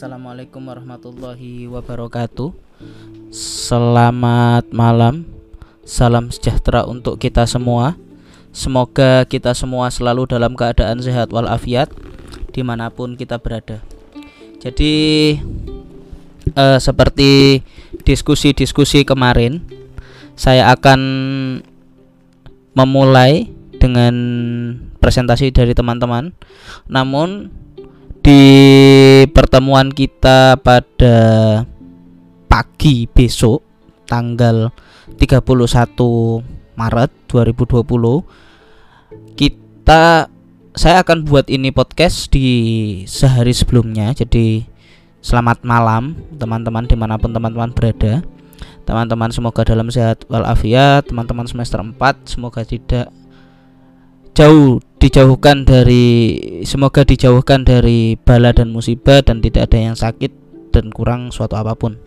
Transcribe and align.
Assalamualaikum 0.00 0.64
warahmatullahi 0.64 1.68
wabarakatuh. 1.68 2.56
Selamat 3.36 4.64
malam, 4.72 5.28
salam 5.84 6.32
sejahtera 6.32 6.88
untuk 6.88 7.20
kita 7.20 7.44
semua. 7.44 8.00
Semoga 8.48 9.28
kita 9.28 9.52
semua 9.52 9.92
selalu 9.92 10.24
dalam 10.24 10.56
keadaan 10.56 11.04
sehat 11.04 11.28
walafiat 11.36 11.92
di 12.48 12.64
mana 12.64 12.88
pun 12.88 13.12
kita 13.12 13.36
berada. 13.36 13.84
Jadi 14.64 15.36
eh, 16.48 16.78
seperti 16.80 17.60
diskusi-diskusi 18.00 19.04
kemarin, 19.04 19.60
saya 20.32 20.72
akan 20.72 21.00
memulai 22.72 23.52
dengan 23.76 24.16
presentasi 24.96 25.52
dari 25.52 25.76
teman-teman. 25.76 26.32
Namun 26.88 27.59
di 28.30 29.26
pertemuan 29.34 29.90
kita 29.90 30.54
pada 30.62 31.18
pagi 32.46 33.10
besok 33.10 33.58
tanggal 34.06 34.70
31 35.18 35.42
Maret 36.78 37.10
2020 37.26 39.34
kita 39.34 40.30
saya 40.78 40.96
akan 41.02 41.26
buat 41.26 41.50
ini 41.50 41.74
podcast 41.74 42.30
di 42.30 42.46
sehari 43.10 43.50
sebelumnya. 43.50 44.14
Jadi 44.14 44.62
selamat 45.26 45.66
malam 45.66 46.14
teman-teman 46.30 46.86
di 46.86 46.94
mana 46.94 47.18
pun 47.18 47.34
teman-teman 47.34 47.74
berada. 47.74 48.22
Teman-teman 48.86 49.34
semoga 49.34 49.66
dalam 49.66 49.90
sehat 49.90 50.22
walafiat. 50.30 51.10
Teman-teman 51.10 51.50
semester 51.50 51.82
4 51.82 51.98
semoga 52.30 52.62
tidak 52.62 53.10
jauh 54.40 54.80
dijauhkan 54.96 55.68
dari 55.68 56.40
semoga 56.64 57.04
dijauhkan 57.04 57.60
dari 57.60 58.16
bala 58.16 58.56
dan 58.56 58.72
musibah 58.72 59.20
dan 59.20 59.44
tidak 59.44 59.68
ada 59.68 59.92
yang 59.92 59.96
sakit 59.96 60.32
dan 60.72 60.88
kurang 60.88 61.28
suatu 61.28 61.60
apa 61.60 61.76
pun. 61.76 62.00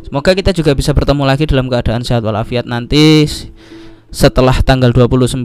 Semoga 0.00 0.32
kita 0.32 0.56
juga 0.56 0.72
bisa 0.72 0.96
bertemu 0.96 1.28
lagi 1.28 1.44
dalam 1.44 1.68
keadaan 1.68 2.00
sehat 2.00 2.24
walafiat 2.24 2.64
nanti 2.64 3.28
setelah 4.08 4.56
tanggal 4.64 4.88
29 4.88 5.44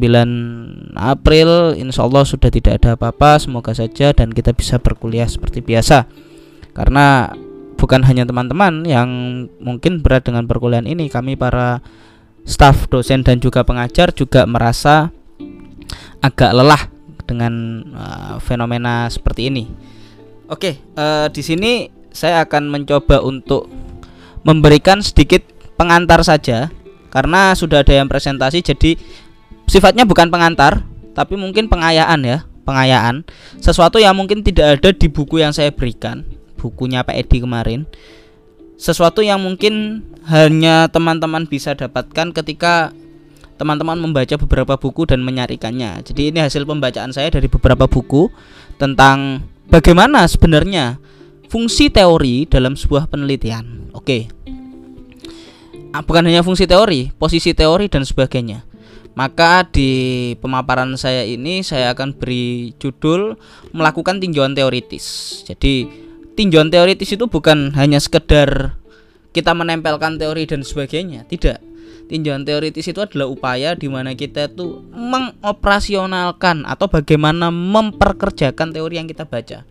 April. 0.96 1.76
Insya 1.76 2.08
Allah 2.08 2.23
sudah 2.23 2.48
tidak 2.48 2.80
ada 2.80 2.95
apa-apa 2.95 3.36
Semoga 3.36 3.76
saja 3.76 4.16
dan 4.16 4.32
kita 4.32 4.56
bisa 4.56 4.80
berkuliah 4.80 5.28
seperti 5.28 5.60
biasa. 5.60 6.08
Karena 6.72 7.28
bukan 7.76 8.08
hanya 8.08 8.23
teman-teman 8.23 8.88
yang 8.88 9.10
mungkin 9.60 10.00
berat 10.00 10.23
dengan 10.23 10.48
perkuliahan 10.48 10.88
ini 10.88 11.12
Kami 11.12 11.36
para 11.36 11.84
staf, 12.48 12.88
dosen 12.88 13.28
dan 13.28 13.44
juga 13.44 13.68
pengajar 13.68 14.16
juga 14.16 14.48
merasa 14.48 15.12
agak 16.23 16.52
lelah 16.53 16.81
dengan 17.25 17.84
uh, 17.95 18.36
fenomena 18.44 19.08
seperti 19.08 19.47
ini. 19.47 19.70
Oke, 20.52 20.83
uh, 21.00 21.31
di 21.31 21.42
sini 21.42 21.88
saya 22.11 22.44
akan 22.44 22.67
mencoba 22.67 23.23
untuk 23.23 23.72
memberikan 24.44 25.00
sedikit 25.00 25.45
pengantar 25.80 26.22
saja 26.28 26.67
karena 27.11 27.56
sudah 27.56 27.83
ada 27.83 27.94
yang 27.95 28.11
presentasi 28.11 28.64
jadi 28.64 29.00
sifatnya 29.67 30.03
bukan 30.03 30.28
pengantar 30.28 30.83
tapi 31.16 31.39
mungkin 31.39 31.72
pengayaan 31.72 32.23
ya 32.23 32.44
pengayaan. 32.64 33.26
Sesuatu 33.59 33.98
yang 33.98 34.14
mungkin 34.16 34.45
tidak 34.45 34.80
ada 34.80 34.89
di 34.94 35.08
buku 35.09 35.42
yang 35.42 35.52
saya 35.52 35.73
berikan 35.73 36.23
bukunya 36.61 37.02
Pak 37.02 37.17
Edi 37.17 37.42
kemarin. 37.42 37.89
Sesuatu 38.78 39.26
yang 39.26 39.42
mungkin 39.42 40.05
hanya 40.30 40.89
teman-teman 40.89 41.50
bisa 41.50 41.73
dapatkan 41.73 42.33
ketika 42.33 42.94
teman-teman 43.62 44.02
membaca 44.02 44.34
beberapa 44.42 44.73
buku 44.81 45.06
dan 45.06 45.22
menyarikannya 45.22 46.02
jadi 46.02 46.34
ini 46.34 46.42
hasil 46.42 46.66
pembacaan 46.66 47.14
saya 47.14 47.30
dari 47.30 47.45
beberapa 47.45 47.86
buku 47.86 48.34
tentang 48.81 49.45
bagaimana 49.70 50.26
sebenarnya 50.26 50.98
fungsi 51.52 51.92
teori 51.92 52.48
dalam 52.48 52.80
sebuah 52.80 53.11
penelitian. 53.11 53.92
Oke. 53.92 54.32
Ah, 55.92 55.99
bukan 55.99 56.23
hanya 56.23 56.39
fungsi 56.48 56.64
teori, 56.64 57.11
posisi 57.20 57.52
teori 57.52 57.92
dan 57.92 58.08
sebagainya. 58.08 58.64
Maka 59.11 59.67
di 59.67 60.32
pemaparan 60.39 60.95
saya 60.95 61.28
ini 61.28 61.67
saya 61.67 61.92
akan 61.92 62.16
beri 62.16 62.72
judul 62.80 63.36
melakukan 63.76 64.23
tinjauan 64.23 64.55
teoritis. 64.55 65.43
Jadi 65.43 65.83
tinjauan 66.39 66.72
teoritis 66.72 67.11
itu 67.11 67.28
bukan 67.28 67.76
hanya 67.76 67.99
sekedar 67.99 68.80
kita 69.36 69.52
menempelkan 69.52 70.16
teori 70.16 70.48
dan 70.48 70.64
sebagainya, 70.64 71.28
tidak. 71.28 71.60
Tinjauan 72.11 72.44
teoritis 72.44 72.83
itu 72.92 72.99
adalah 72.99 73.32
upaya 73.32 73.72
di 73.72 73.88
mana 73.88 74.11
kita 74.11 74.52
tuh 74.52 74.83
mengoperasionalkan 74.92 76.67
atau 76.67 76.92
bagaimana 76.92 77.48
memperkerjakan 77.55 78.76
teori 78.76 78.99
yang 78.99 79.08
kita 79.08 79.23
baca. 79.23 79.64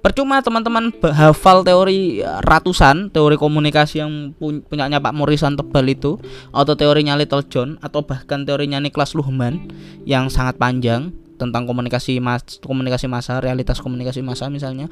Percuma 0.00 0.40
teman-teman 0.40 0.88
hafal 1.12 1.60
teori 1.60 2.24
ratusan 2.24 3.12
teori 3.12 3.36
komunikasi 3.36 4.00
yang 4.00 4.32
punyanya 4.40 5.04
Pak 5.04 5.12
Morrison 5.12 5.60
tebal 5.60 5.84
itu 5.92 6.16
atau 6.56 6.72
teorinya 6.72 7.12
Little 7.20 7.44
John 7.52 7.76
atau 7.84 8.08
bahkan 8.08 8.48
teorinya 8.48 8.80
Niklas 8.80 9.12
Luhmann 9.12 9.68
yang 10.08 10.32
sangat 10.32 10.56
panjang 10.56 11.12
tentang 11.36 11.68
komunikasi 11.68 12.16
mas 12.24 12.40
komunikasi 12.64 13.12
massa, 13.12 13.44
realitas 13.44 13.84
komunikasi 13.84 14.24
massa 14.24 14.48
misalnya. 14.48 14.88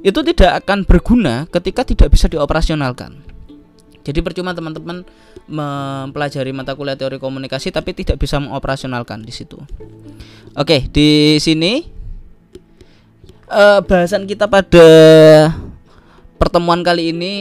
Itu 0.00 0.24
tidak 0.24 0.64
akan 0.64 0.88
berguna 0.88 1.44
ketika 1.52 1.84
tidak 1.84 2.16
bisa 2.16 2.32
dioperasionalkan. 2.32 3.35
Jadi 4.06 4.22
percuma 4.22 4.54
teman-teman 4.54 5.02
mempelajari 5.50 6.54
mata 6.54 6.78
kuliah 6.78 6.94
teori 6.94 7.18
komunikasi 7.18 7.74
tapi 7.74 7.90
tidak 7.90 8.22
bisa 8.22 8.38
mengoperasionalkan 8.38 9.26
di 9.26 9.34
situ. 9.34 9.58
Oke, 10.54 10.86
di 10.94 11.42
sini 11.42 11.82
uh, 13.50 13.82
bahasan 13.82 14.30
kita 14.30 14.46
pada 14.46 14.86
pertemuan 16.38 16.86
kali 16.86 17.10
ini 17.10 17.34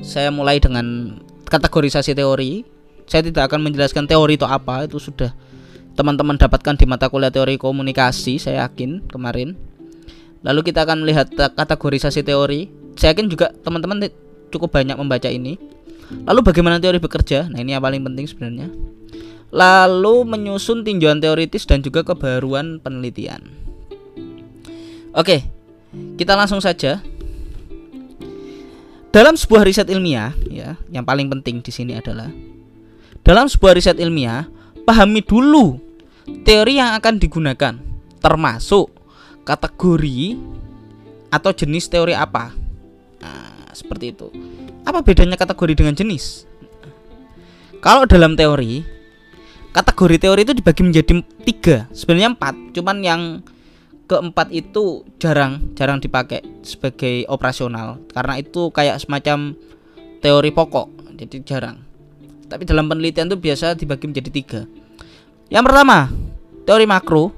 saya 0.00 0.32
mulai 0.32 0.56
dengan 0.56 1.20
kategorisasi 1.52 2.16
teori. 2.16 2.64
Saya 3.06 3.22
tidak 3.22 3.52
akan 3.52 3.70
menjelaskan 3.70 4.08
teori 4.08 4.34
itu 4.34 4.48
apa, 4.48 4.88
itu 4.88 4.98
sudah 4.98 5.30
teman-teman 5.94 6.34
dapatkan 6.34 6.74
di 6.74 6.90
mata 6.90 7.06
kuliah 7.06 7.30
teori 7.30 7.54
komunikasi, 7.54 8.40
saya 8.40 8.66
yakin 8.66 9.06
kemarin. 9.06 9.54
Lalu 10.42 10.72
kita 10.72 10.82
akan 10.82 11.06
melihat 11.06 11.30
kategorisasi 11.30 12.26
teori. 12.26 12.66
Saya 12.98 13.14
yakin 13.14 13.30
juga 13.30 13.54
teman-teman 13.62 14.10
cukup 14.50 14.74
banyak 14.74 14.98
membaca 14.98 15.30
ini. 15.30 15.75
Lalu 16.10 16.40
bagaimana 16.46 16.78
teori 16.78 17.02
bekerja? 17.02 17.50
Nah, 17.50 17.58
ini 17.62 17.74
yang 17.74 17.82
paling 17.82 18.02
penting 18.06 18.26
sebenarnya. 18.30 18.68
Lalu 19.50 20.26
menyusun 20.26 20.82
tinjauan 20.82 21.22
teoritis 21.22 21.66
dan 21.66 21.82
juga 21.82 22.02
kebaruan 22.02 22.82
penelitian. 22.82 23.42
Oke, 25.16 25.48
kita 26.20 26.36
langsung 26.36 26.60
saja. 26.60 27.00
Dalam 29.14 29.32
sebuah 29.32 29.64
riset 29.64 29.88
ilmiah, 29.88 30.36
ya, 30.52 30.76
yang 30.92 31.08
paling 31.08 31.32
penting 31.32 31.64
di 31.64 31.72
sini 31.72 31.96
adalah 31.96 32.28
dalam 33.24 33.48
sebuah 33.48 33.72
riset 33.72 33.96
ilmiah, 33.96 34.44
pahami 34.84 35.24
dulu 35.24 35.80
teori 36.44 36.76
yang 36.76 36.92
akan 37.00 37.16
digunakan, 37.16 37.74
termasuk 38.20 38.92
kategori 39.48 40.36
atau 41.32 41.50
jenis 41.54 41.88
teori 41.88 42.12
apa. 42.12 42.65
Seperti 43.76 44.16
itu. 44.16 44.32
Apa 44.88 45.04
bedanya 45.04 45.36
kategori 45.36 45.76
dengan 45.76 45.92
jenis? 45.92 46.48
Kalau 47.84 48.08
dalam 48.08 48.32
teori, 48.32 48.80
kategori 49.76 50.16
teori 50.16 50.40
itu 50.48 50.56
dibagi 50.56 50.80
menjadi 50.80 51.20
tiga, 51.44 51.76
sebenarnya 51.92 52.32
empat, 52.32 52.54
cuman 52.72 52.96
yang 53.04 53.22
keempat 54.08 54.54
itu 54.54 55.04
jarang 55.20 55.60
jarang 55.76 56.00
dipakai 56.00 56.40
sebagai 56.64 57.28
operasional. 57.28 58.00
Karena 58.08 58.40
itu 58.40 58.72
kayak 58.72 59.02
semacam 59.02 59.52
teori 60.24 60.50
pokok 60.56 60.86
jadi 61.20 61.36
jarang. 61.44 61.76
Tapi 62.46 62.62
dalam 62.64 62.86
penelitian 62.86 63.28
itu 63.28 63.36
biasa 63.36 63.74
dibagi 63.76 64.08
menjadi 64.08 64.30
tiga. 64.30 64.60
Yang 65.52 65.64
pertama 65.68 66.08
teori 66.64 66.86
makro. 66.88 67.34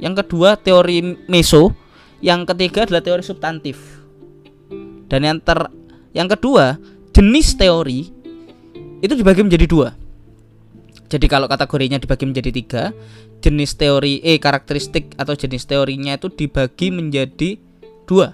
Yang 0.00 0.24
kedua 0.24 0.56
teori 0.56 1.18
meso. 1.26 1.72
Yang 2.20 2.52
ketiga 2.52 2.84
adalah 2.84 3.02
teori 3.02 3.24
substantif. 3.24 3.76
Dan 5.08 5.24
yang 5.24 5.38
ter 5.40 5.72
yang 6.14 6.28
kedua 6.30 6.78
jenis 7.10 7.54
teori 7.58 8.10
itu 9.00 9.12
dibagi 9.16 9.42
menjadi 9.42 9.66
dua 9.66 9.88
jadi 11.10 11.26
kalau 11.26 11.50
kategorinya 11.50 11.98
dibagi 11.98 12.24
menjadi 12.28 12.50
tiga 12.54 12.82
jenis 13.40 13.74
teori 13.74 14.20
E 14.22 14.38
karakteristik 14.38 15.16
atau 15.16 15.34
jenis 15.34 15.66
teorinya 15.66 16.14
itu 16.14 16.30
dibagi 16.30 16.92
menjadi 16.92 17.58
dua 18.06 18.30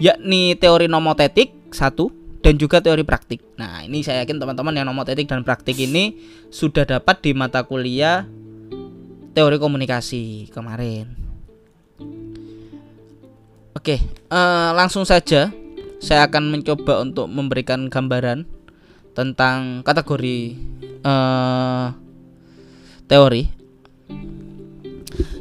yakni 0.00 0.56
teori 0.56 0.88
nomotetik 0.88 1.70
satu 1.70 2.10
dan 2.46 2.54
juga 2.62 2.78
teori 2.78 3.02
praktik. 3.02 3.42
Nah, 3.58 3.82
ini 3.82 4.06
saya 4.06 4.22
yakin 4.22 4.38
teman-teman 4.38 4.70
yang 4.70 4.86
nomotetik 4.86 5.26
dan 5.26 5.42
praktik 5.42 5.74
ini 5.82 6.14
sudah 6.46 6.86
dapat 6.86 7.18
di 7.18 7.34
mata 7.34 7.66
kuliah 7.66 8.22
teori 9.34 9.58
komunikasi 9.58 10.46
kemarin. 10.54 11.10
Oke, 13.74 13.98
uh, 14.30 14.70
langsung 14.78 15.02
saja 15.02 15.50
saya 16.02 16.28
akan 16.28 16.52
mencoba 16.52 17.00
untuk 17.00 17.26
memberikan 17.30 17.88
gambaran 17.88 18.44
tentang 19.16 19.80
kategori 19.80 20.56
uh, 21.04 21.96
teori 23.08 23.56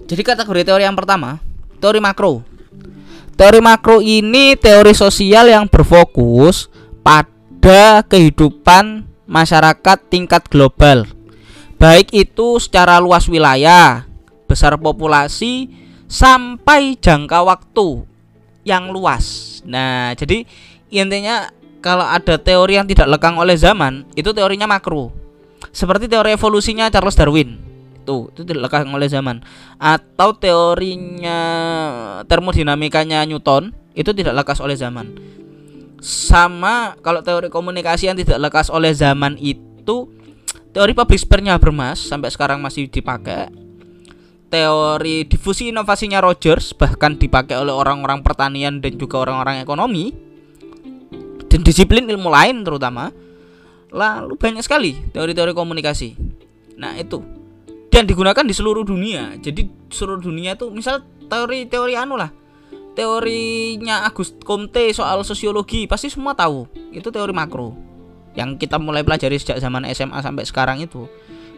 jadi 0.05 0.21
kategori 0.21 0.61
teori 0.61 0.83
yang 0.85 0.93
pertama, 0.93 1.41
teori 1.81 1.97
makro. 1.97 2.45
Teori 3.33 3.59
makro 3.59 3.99
ini 4.05 4.53
teori 4.53 4.93
sosial 4.93 5.49
yang 5.49 5.65
berfokus 5.65 6.69
pada 7.01 8.05
kehidupan 8.05 9.01
masyarakat 9.25 9.97
tingkat 10.07 10.45
global. 10.47 11.09
Baik 11.81 12.13
itu 12.13 12.61
secara 12.61 13.01
luas 13.01 13.25
wilayah, 13.25 14.05
besar 14.45 14.77
populasi 14.77 15.73
sampai 16.05 16.95
jangka 17.01 17.41
waktu 17.41 18.05
yang 18.67 18.91
luas. 18.91 19.61
Nah, 19.63 20.11
jadi 20.17 20.43
intinya 20.89 21.47
kalau 21.79 22.03
ada 22.03 22.41
teori 22.41 22.81
yang 22.81 22.89
tidak 22.89 23.05
lekang 23.07 23.37
oleh 23.37 23.55
zaman, 23.55 24.03
itu 24.17 24.33
teorinya 24.33 24.65
makro. 24.65 25.13
Seperti 25.69 26.09
teori 26.09 26.33
evolusinya 26.33 26.89
Charles 26.89 27.15
Darwin 27.15 27.65
itu 28.05 28.29
itu 28.37 28.41
tidak 28.45 28.69
lekang 28.69 28.93
oleh 28.93 29.09
zaman 29.09 29.41
atau 29.81 30.37
teorinya 30.37 31.41
termodinamikanya 32.29 33.25
Newton 33.25 33.73
itu 33.97 34.13
tidak 34.13 34.45
lekas 34.45 34.61
oleh 34.61 34.77
zaman 34.77 35.09
sama 36.05 36.93
kalau 37.01 37.25
teori 37.25 37.49
komunikasi 37.49 38.13
yang 38.13 38.17
tidak 38.21 38.37
lekas 38.37 38.69
oleh 38.69 38.93
zaman 38.93 39.41
itu 39.41 40.05
teori 40.69 40.93
public 40.93 41.17
sphere-nya 41.17 41.57
Habermas 41.57 41.97
sampai 41.97 42.29
sekarang 42.29 42.61
masih 42.61 42.85
dipakai 42.85 43.49
teori 44.49 45.25
difusi 45.25 45.73
inovasinya 45.73 46.21
Rogers 46.21 46.77
bahkan 46.77 47.17
dipakai 47.17 47.57
oleh 47.57 47.73
orang-orang 47.73 48.21
pertanian 48.21 48.79
dan 48.79 48.95
juga 48.95 49.25
orang-orang 49.25 49.61
ekonomi 49.61 50.13
dan 51.49 51.61
disiplin 51.65 52.05
ilmu 52.05 52.29
lain 52.29 52.61
terutama 52.61 53.09
lalu 53.95 54.35
banyak 54.35 54.61
sekali 54.61 54.95
teori-teori 55.15 55.55
komunikasi. 55.55 56.15
Nah 56.77 56.99
itu. 56.99 57.23
Dan 57.87 58.03
digunakan 58.03 58.43
di 58.43 58.51
seluruh 58.51 58.83
dunia. 58.83 59.39
Jadi 59.39 59.87
seluruh 59.87 60.19
dunia 60.19 60.59
itu 60.59 60.67
misal 60.67 60.99
teori-teori 61.31 61.95
anu 61.95 62.19
lah. 62.19 62.27
Teorinya 62.95 64.03
Agus 64.03 64.35
Comte 64.43 64.91
soal 64.91 65.23
sosiologi 65.23 65.87
pasti 65.87 66.11
semua 66.11 66.35
tahu. 66.35 66.67
Itu 66.91 67.07
teori 67.07 67.31
makro. 67.31 67.71
Yang 68.35 68.67
kita 68.67 68.75
mulai 68.83 69.07
pelajari 69.07 69.39
sejak 69.39 69.63
zaman 69.63 69.87
SMA 69.95 70.19
sampai 70.19 70.43
sekarang 70.43 70.83
itu 70.83 71.07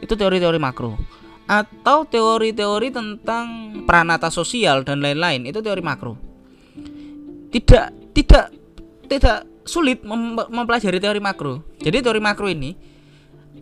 itu 0.02 0.14
teori-teori 0.14 0.60
makro 0.62 0.98
atau 1.48 2.04
teori-teori 2.04 2.92
tentang 2.92 3.46
pranata 3.88 4.28
sosial 4.28 4.84
dan 4.84 5.00
lain-lain 5.00 5.48
itu 5.48 5.64
teori 5.64 5.80
makro. 5.80 6.20
Tidak 7.50 8.12
tidak 8.12 8.46
tidak 9.08 9.48
sulit 9.64 10.04
mem 10.04 10.36
mempelajari 10.36 11.00
teori 11.00 11.24
makro. 11.24 11.64
Jadi 11.80 12.04
teori 12.04 12.20
makro 12.20 12.52
ini 12.52 12.76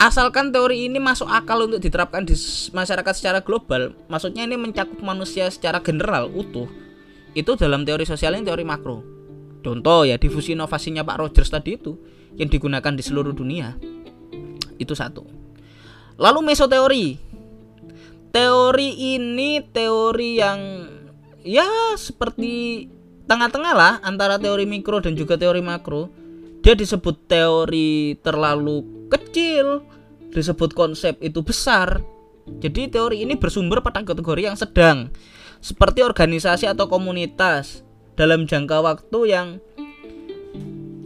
asalkan 0.02 0.50
teori 0.50 0.90
ini 0.90 0.98
masuk 0.98 1.30
akal 1.30 1.70
untuk 1.70 1.80
diterapkan 1.80 2.26
di 2.26 2.36
masyarakat 2.76 3.14
secara 3.16 3.40
global 3.40 3.96
maksudnya 4.12 4.44
ini 4.44 4.60
mencakup 4.60 5.00
manusia 5.00 5.48
secara 5.48 5.80
general 5.80 6.28
utuh 6.36 6.68
itu 7.32 7.52
dalam 7.56 7.88
teori 7.88 8.08
sosial 8.08 8.34
ini 8.40 8.48
teori 8.48 8.64
makro. 8.64 9.04
Contoh 9.60 10.08
ya 10.08 10.16
difusi 10.16 10.56
inovasinya 10.56 11.04
Pak 11.04 11.18
Rogers 11.20 11.52
tadi 11.52 11.76
itu 11.76 12.00
yang 12.40 12.48
digunakan 12.48 12.96
di 12.96 13.04
seluruh 13.04 13.36
dunia. 13.36 13.76
Itu 14.80 14.96
satu. 14.96 15.28
Lalu 16.16 16.40
mesoteori 16.48 17.06
teori 18.36 19.16
ini 19.16 19.64
teori 19.64 20.44
yang 20.44 20.60
ya 21.40 21.96
seperti 21.96 22.84
tengah-tengah 23.32 23.72
lah 23.72 23.94
antara 24.04 24.36
teori 24.36 24.68
mikro 24.68 25.00
dan 25.00 25.16
juga 25.16 25.40
teori 25.40 25.64
makro 25.64 26.12
dia 26.60 26.76
disebut 26.76 27.32
teori 27.32 28.20
terlalu 28.20 29.08
kecil, 29.08 29.86
disebut 30.34 30.74
konsep 30.74 31.14
itu 31.22 31.46
besar. 31.46 32.02
Jadi 32.58 32.90
teori 32.90 33.22
ini 33.22 33.38
bersumber 33.38 33.86
pada 33.86 34.02
kategori 34.02 34.42
yang 34.50 34.58
sedang, 34.58 35.14
seperti 35.62 36.02
organisasi 36.02 36.66
atau 36.66 36.90
komunitas 36.90 37.86
dalam 38.18 38.50
jangka 38.50 38.82
waktu 38.82 39.20
yang 39.30 39.48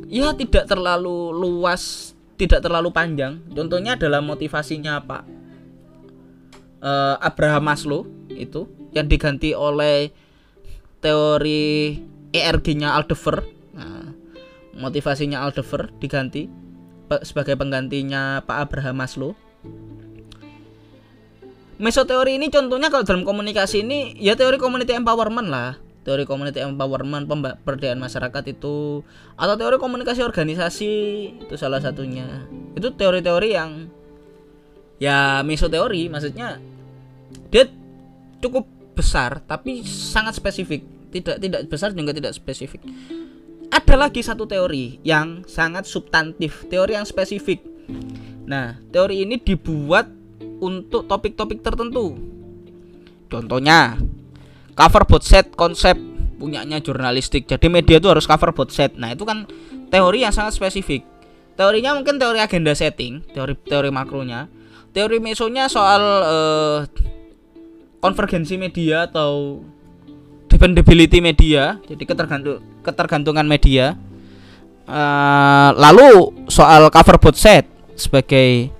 ya 0.07 0.31
tidak 0.31 0.71
terlalu 0.71 1.35
luas, 1.35 2.15
tidak 2.39 2.63
terlalu 2.63 2.95
panjang. 2.95 3.43
Contohnya 3.51 3.99
adalah 3.99 4.23
motivasinya 4.23 5.03
Pak 5.03 5.38
uh, 6.83 7.15
Abraham 7.19 7.63
Maslow 7.67 8.07
itu 8.31 8.67
yang 8.95 9.05
diganti 9.05 9.53
oleh 9.53 10.11
teori 10.99 11.95
ERG-nya 12.33 12.93
Aldefer. 12.95 13.43
Nah, 13.75 14.11
motivasinya 14.75 15.43
Aldefer 15.43 15.91
diganti 15.99 16.49
sebagai 17.23 17.57
penggantinya 17.57 18.43
Pak 18.43 18.57
Abraham 18.69 18.95
Maslow. 19.01 19.31
Mesoteori 21.79 22.35
ini 22.35 22.51
contohnya 22.51 22.91
kalau 22.91 23.07
dalam 23.07 23.23
komunikasi 23.23 23.87
ini 23.87 24.19
ya 24.19 24.35
teori 24.35 24.59
community 24.59 24.91
empowerment 24.91 25.47
lah 25.47 25.79
teori 26.03 26.23
community 26.23 26.63
empowerment 26.63 27.27
pemberdayaan 27.27 27.99
masyarakat 27.99 28.43
itu 28.51 29.05
atau 29.35 29.55
teori 29.59 29.77
komunikasi 29.77 30.23
organisasi 30.23 30.93
itu 31.43 31.55
salah 31.59 31.83
satunya 31.83 32.49
itu 32.73 32.87
teori-teori 32.95 33.49
yang 33.53 33.91
ya 34.99 35.45
mesoteori 35.45 36.07
maksudnya 36.11 36.57
dia 37.49 37.69
cukup 38.39 38.65
besar 38.93 39.43
tapi 39.43 39.81
sangat 39.85 40.37
spesifik 40.37 40.85
tidak 41.09 41.37
tidak 41.41 41.61
besar 41.67 41.91
juga 41.93 42.13
tidak 42.13 42.33
spesifik 42.37 42.81
ada 43.69 43.95
lagi 44.05 44.25
satu 44.25 44.49
teori 44.49 44.97
yang 45.05 45.45
sangat 45.45 45.85
substantif, 45.85 46.65
teori 46.73 46.97
yang 46.97 47.05
spesifik. 47.05 47.61
Nah, 48.49 48.81
teori 48.89 49.21
ini 49.21 49.37
dibuat 49.37 50.09
untuk 50.57 51.05
topik-topik 51.05 51.61
tertentu. 51.61 52.17
Contohnya, 53.29 53.93
cover 54.73 55.05
both 55.05 55.21
set 55.21 55.53
konsep 55.53 55.93
punyanya 56.41 56.81
jurnalistik. 56.81 57.45
Jadi 57.45 57.69
media 57.69 58.01
itu 58.01 58.09
harus 58.09 58.25
cover 58.25 58.49
both 58.57 58.73
set. 58.73 58.97
Nah, 58.97 59.13
itu 59.13 59.21
kan 59.21 59.45
teori 59.93 60.25
yang 60.25 60.33
sangat 60.33 60.57
spesifik. 60.57 61.05
Teorinya 61.53 61.93
mungkin 61.93 62.17
teori 62.17 62.41
agenda 62.41 62.73
setting, 62.73 63.21
teori 63.37 63.53
teori 63.69 63.93
makronya. 63.93 64.49
Teori 64.89 65.21
mesonya 65.21 65.69
soal 65.69 66.01
uh, 66.25 66.77
konvergensi 67.99 68.55
media 68.55 69.07
atau 69.07 69.63
dependability 70.49 71.19
media 71.21 71.77
jadi 71.85 72.03
ketergantung 72.03 72.59
ketergantungan 72.81 73.45
media 73.45 73.95
uh, 74.89 75.69
lalu 75.77 76.33
soal 76.49 76.89
cover 76.89 77.21
both 77.21 77.37
set 77.37 77.69
sebagai 77.93 78.71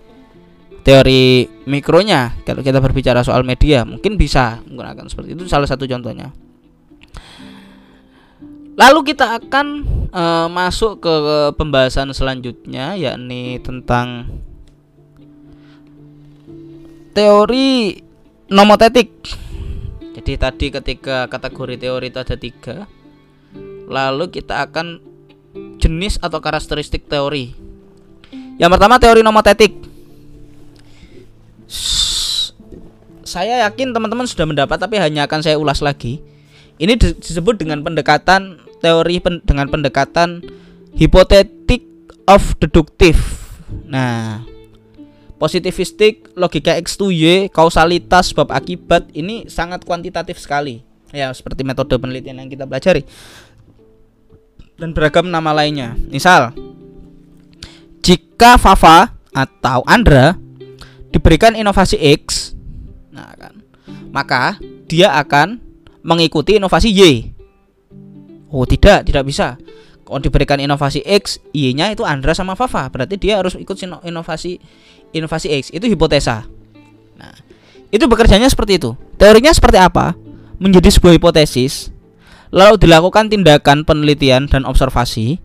teori 0.82 1.46
mikronya 1.70 2.34
kalau 2.48 2.66
kita 2.66 2.82
berbicara 2.82 3.22
soal 3.22 3.46
media 3.46 3.86
mungkin 3.86 4.18
bisa 4.18 4.64
menggunakan 4.66 5.06
seperti 5.06 5.38
itu 5.38 5.46
salah 5.46 5.70
satu 5.70 5.86
contohnya. 5.86 6.34
Lalu 8.80 9.12
kita 9.12 9.38
akan 9.44 9.68
uh, 10.08 10.48
masuk 10.48 11.04
ke 11.04 11.16
pembahasan 11.60 12.16
selanjutnya 12.16 12.96
yakni 12.96 13.60
tentang 13.60 14.32
teori 17.12 18.00
nomotetik 18.50 19.10
jadi 20.20 20.36
tadi 20.36 20.68
ketika 20.68 21.32
kategori 21.32 21.80
teori 21.80 22.12
itu 22.12 22.20
ada 22.20 22.36
tiga, 22.36 22.92
lalu 23.88 24.28
kita 24.28 24.68
akan 24.68 25.00
jenis 25.80 26.20
atau 26.20 26.44
karakteristik 26.44 27.08
teori. 27.08 27.56
Yang 28.60 28.70
pertama 28.76 29.00
teori 29.00 29.24
nomotetik. 29.24 29.80
Saya 33.24 33.64
yakin 33.70 33.96
teman-teman 33.96 34.28
sudah 34.28 34.44
mendapat, 34.44 34.76
tapi 34.76 35.00
hanya 35.00 35.24
akan 35.24 35.40
saya 35.40 35.56
ulas 35.56 35.80
lagi. 35.80 36.20
Ini 36.76 37.00
disebut 37.00 37.56
dengan 37.56 37.80
pendekatan 37.80 38.60
teori 38.84 39.24
pen, 39.24 39.40
dengan 39.48 39.72
pendekatan 39.72 40.44
hipotetik 41.00 41.88
of 42.28 42.60
deductive. 42.60 43.22
Nah, 43.88 44.44
positivistik, 45.40 46.36
logika 46.36 46.76
X 46.76 47.00
2 47.00 47.16
Y, 47.16 47.26
kausalitas, 47.50 48.36
sebab 48.36 48.52
akibat 48.52 49.08
ini 49.16 49.48
sangat 49.48 49.88
kuantitatif 49.88 50.38
sekali. 50.38 50.84
Ya, 51.10 51.32
seperti 51.34 51.66
metode 51.66 51.96
penelitian 51.98 52.44
yang 52.44 52.52
kita 52.52 52.68
pelajari. 52.70 53.08
Dan 54.78 54.94
beragam 54.94 55.32
nama 55.32 55.56
lainnya. 55.56 55.96
Misal, 56.12 56.54
jika 58.04 58.60
Fafa 58.60 59.16
atau 59.34 59.82
Andra 59.88 60.38
diberikan 61.10 61.58
inovasi 61.58 61.98
X, 61.98 62.54
nah 63.10 63.34
kan, 63.34 63.64
maka 64.14 64.60
dia 64.86 65.16
akan 65.18 65.58
mengikuti 66.04 66.60
inovasi 66.60 66.92
Y. 66.94 67.02
Oh, 68.50 68.66
tidak, 68.66 69.06
tidak 69.06 69.24
bisa. 69.26 69.58
Kalau 70.10 70.26
diberikan 70.26 70.58
inovasi 70.58 71.06
X, 71.06 71.38
Y-nya 71.54 71.94
itu 71.94 72.02
Andra 72.02 72.34
sama 72.34 72.58
Fafa. 72.58 72.90
Berarti 72.90 73.22
dia 73.22 73.38
harus 73.38 73.54
ikut 73.54 73.78
inovasi 74.02 74.58
inovasi 75.12 75.50
X 75.62 75.74
itu 75.74 75.86
hipotesa. 75.90 76.46
Nah, 77.18 77.34
itu 77.90 78.06
bekerjanya 78.06 78.48
seperti 78.48 78.78
itu. 78.78 78.94
Teorinya 79.18 79.52
seperti 79.52 79.78
apa? 79.82 80.16
Menjadi 80.60 80.92
sebuah 80.92 81.16
hipotesis, 81.16 81.90
lalu 82.52 82.76
dilakukan 82.80 83.32
tindakan 83.32 83.88
penelitian 83.88 84.46
dan 84.52 84.68
observasi 84.68 85.40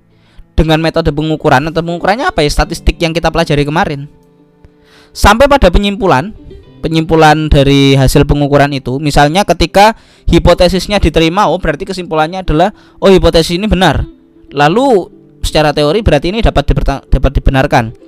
dengan 0.54 0.78
metode 0.82 1.10
pengukuran 1.10 1.70
atau 1.70 1.82
pengukurannya 1.82 2.30
apa 2.30 2.42
ya? 2.42 2.50
Statistik 2.50 2.98
yang 2.98 3.14
kita 3.14 3.30
pelajari 3.30 3.66
kemarin. 3.66 4.06
Sampai 5.14 5.46
pada 5.46 5.70
penyimpulan 5.70 6.34
penyimpulan 6.84 7.48
dari 7.48 7.96
hasil 7.96 8.28
pengukuran 8.28 8.68
itu 8.76 9.00
misalnya 9.00 9.48
ketika 9.48 9.96
hipotesisnya 10.28 11.00
diterima 11.00 11.48
oh 11.48 11.56
berarti 11.56 11.88
kesimpulannya 11.88 12.44
adalah 12.44 12.76
oh 13.00 13.08
hipotesis 13.08 13.56
ini 13.56 13.64
benar 13.64 14.04
lalu 14.52 15.08
secara 15.40 15.72
teori 15.72 16.04
berarti 16.04 16.28
ini 16.28 16.44
dapat 16.44 16.68
dapat 17.08 17.32
dibenarkan 17.40 18.03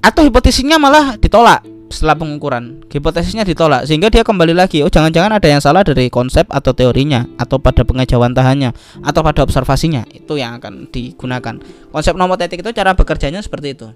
atau 0.00 0.24
hipotesisnya 0.24 0.80
malah 0.80 1.16
ditolak 1.20 1.64
setelah 1.90 2.14
pengukuran 2.14 2.86
hipotesisnya 2.86 3.42
ditolak 3.42 3.82
sehingga 3.82 4.08
dia 4.08 4.22
kembali 4.22 4.54
lagi 4.54 4.80
oh 4.86 4.90
jangan-jangan 4.90 5.36
ada 5.36 5.48
yang 5.50 5.58
salah 5.58 5.82
dari 5.82 6.06
konsep 6.06 6.46
atau 6.46 6.70
teorinya 6.70 7.26
atau 7.34 7.58
pada 7.58 7.82
pengejauhan 7.82 8.30
tahannya 8.30 8.70
atau 9.02 9.20
pada 9.26 9.42
observasinya 9.42 10.06
itu 10.14 10.38
yang 10.38 10.62
akan 10.62 10.86
digunakan 10.88 11.58
konsep 11.90 12.14
nomotetik 12.14 12.62
itu 12.62 12.70
cara 12.70 12.94
bekerjanya 12.94 13.42
seperti 13.42 13.74
itu 13.74 13.88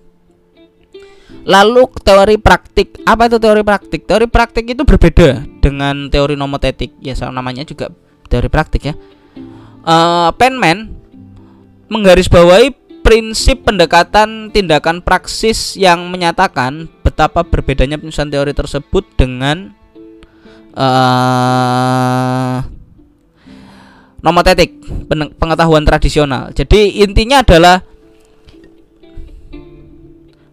Lalu 1.44 1.92
teori 2.00 2.36
praktik, 2.40 3.04
apa 3.04 3.28
itu 3.28 3.36
teori 3.36 3.60
praktik? 3.60 4.08
Teori 4.08 4.26
praktik 4.32 4.64
itu 4.64 4.80
berbeda 4.80 5.44
dengan 5.60 6.08
teori 6.08 6.40
nomotetik. 6.40 6.96
Ya, 7.04 7.12
namanya 7.28 7.68
juga 7.68 7.92
teori 8.32 8.48
praktik 8.48 8.88
ya. 8.88 8.94
Uh, 9.84 10.32
Penman 10.40 10.96
menggarisbawahi 11.92 12.83
prinsip 13.04 13.68
pendekatan 13.68 14.48
tindakan 14.48 15.04
praksis 15.04 15.76
yang 15.76 16.08
menyatakan 16.08 16.88
betapa 17.04 17.44
berbedanya 17.44 18.00
penyusunan 18.00 18.32
teori 18.32 18.56
tersebut 18.56 19.04
dengan 19.20 19.76
uh, 20.72 22.64
nomotetik, 24.24 24.80
pengetahuan 25.36 25.84
tradisional. 25.84 26.48
Jadi 26.56 27.04
intinya 27.04 27.44
adalah 27.44 27.84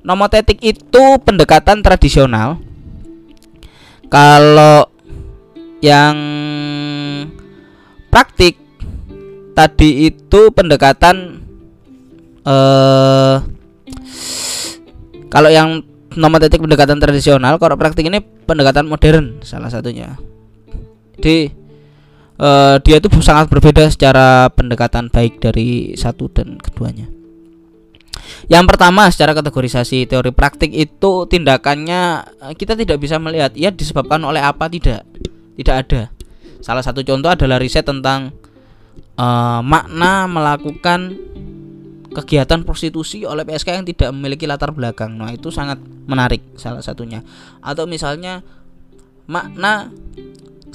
nomotetik 0.04 0.60
itu 0.60 1.04
pendekatan 1.24 1.80
tradisional 1.80 2.60
kalau 4.12 4.92
yang 5.80 6.18
praktik 8.12 8.60
tadi 9.56 10.12
itu 10.12 10.52
pendekatan 10.52 11.48
eh 12.42 13.36
kalau 15.32 15.48
yang 15.48 15.86
nomotetik 16.18 16.60
pendekatan 16.60 17.00
tradisional 17.00 17.56
kalau 17.62 17.80
praktik 17.80 18.08
ini 18.08 18.20
pendekatan 18.22 18.90
modern 18.90 19.40
salah 19.46 19.72
satunya 19.72 20.20
jadi 21.22 21.54
eh, 22.42 22.76
dia 22.84 22.96
itu 23.00 23.08
sangat 23.24 23.48
berbeda 23.48 23.88
secara 23.88 24.50
pendekatan 24.52 25.08
baik 25.08 25.40
dari 25.40 25.96
satu 25.96 26.28
dan 26.28 26.60
keduanya 26.60 27.08
yang 28.50 28.66
pertama 28.68 29.08
secara 29.12 29.32
kategorisasi 29.38 30.10
teori 30.10 30.32
praktik 30.34 30.72
itu 30.74 31.28
tindakannya 31.30 32.26
eh, 32.50 32.54
kita 32.58 32.74
tidak 32.76 32.98
bisa 33.00 33.22
melihat 33.22 33.54
ia 33.56 33.70
disebabkan 33.70 34.22
oleh 34.24 34.42
apa 34.42 34.68
tidak. 34.68 35.06
Tidak 35.56 35.76
ada. 35.76 36.10
Salah 36.64 36.82
satu 36.82 37.06
contoh 37.06 37.30
adalah 37.30 37.58
riset 37.58 37.82
tentang 37.82 38.32
uh, 39.18 39.60
makna 39.66 40.30
melakukan 40.30 41.18
kegiatan 42.12 42.68
prostitusi 42.68 43.24
oleh 43.24 43.48
PSK 43.48 43.82
yang 43.82 43.86
tidak 43.88 44.12
memiliki 44.12 44.44
latar 44.44 44.76
belakang. 44.76 45.16
Nah, 45.16 45.32
itu 45.32 45.48
sangat 45.48 45.80
menarik 46.06 46.44
salah 46.60 46.84
satunya. 46.84 47.24
Atau 47.64 47.88
misalnya 47.88 48.44
makna 49.32 49.90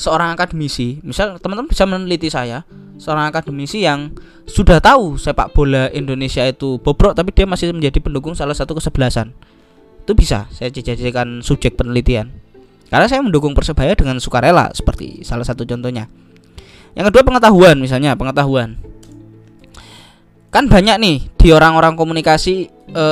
seorang 0.00 0.32
akademisi, 0.32 1.00
misal 1.04 1.36
teman-teman 1.40 1.68
bisa 1.68 1.84
meneliti 1.84 2.32
saya, 2.32 2.64
seorang 2.96 3.28
akademisi 3.28 3.84
yang 3.84 4.12
sudah 4.48 4.80
tahu 4.80 5.20
sepak 5.20 5.52
bola 5.52 5.92
Indonesia 5.92 6.40
itu 6.46 6.80
bobrok 6.80 7.12
tapi 7.12 7.34
dia 7.34 7.44
masih 7.44 7.72
menjadi 7.74 8.00
pendukung 8.00 8.32
salah 8.32 8.56
satu 8.56 8.76
kesebelasan. 8.76 9.36
Itu 10.06 10.16
bisa 10.16 10.48
saya 10.54 10.72
jadikan 10.72 11.44
subjek 11.44 11.76
penelitian. 11.76 12.30
Karena 12.86 13.10
saya 13.10 13.18
mendukung 13.18 13.50
Persebaya 13.50 13.98
dengan 13.98 14.22
sukarela 14.22 14.70
seperti 14.70 15.26
salah 15.26 15.42
satu 15.42 15.66
contohnya. 15.66 16.06
Yang 16.94 17.12
kedua 17.12 17.22
pengetahuan 17.26 17.76
misalnya, 17.82 18.14
pengetahuan. 18.14 18.78
Kan 20.54 20.70
banyak 20.70 20.96
nih 21.02 21.16
di 21.36 21.48
orang-orang 21.50 21.98
komunikasi 21.98 22.70
e, 22.90 23.04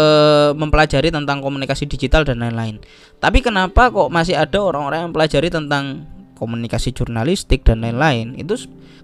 mempelajari 0.54 1.10
tentang 1.10 1.42
komunikasi 1.42 1.84
digital 1.90 2.22
dan 2.22 2.40
lain-lain. 2.40 2.78
Tapi 3.18 3.42
kenapa 3.42 3.90
kok 3.90 4.08
masih 4.08 4.38
ada 4.38 4.62
orang-orang 4.62 5.04
yang 5.04 5.08
mempelajari 5.10 5.50
tentang 5.50 6.06
komunikasi 6.38 6.94
jurnalistik 6.94 7.66
dan 7.66 7.82
lain-lain? 7.82 8.38
Itu 8.38 8.54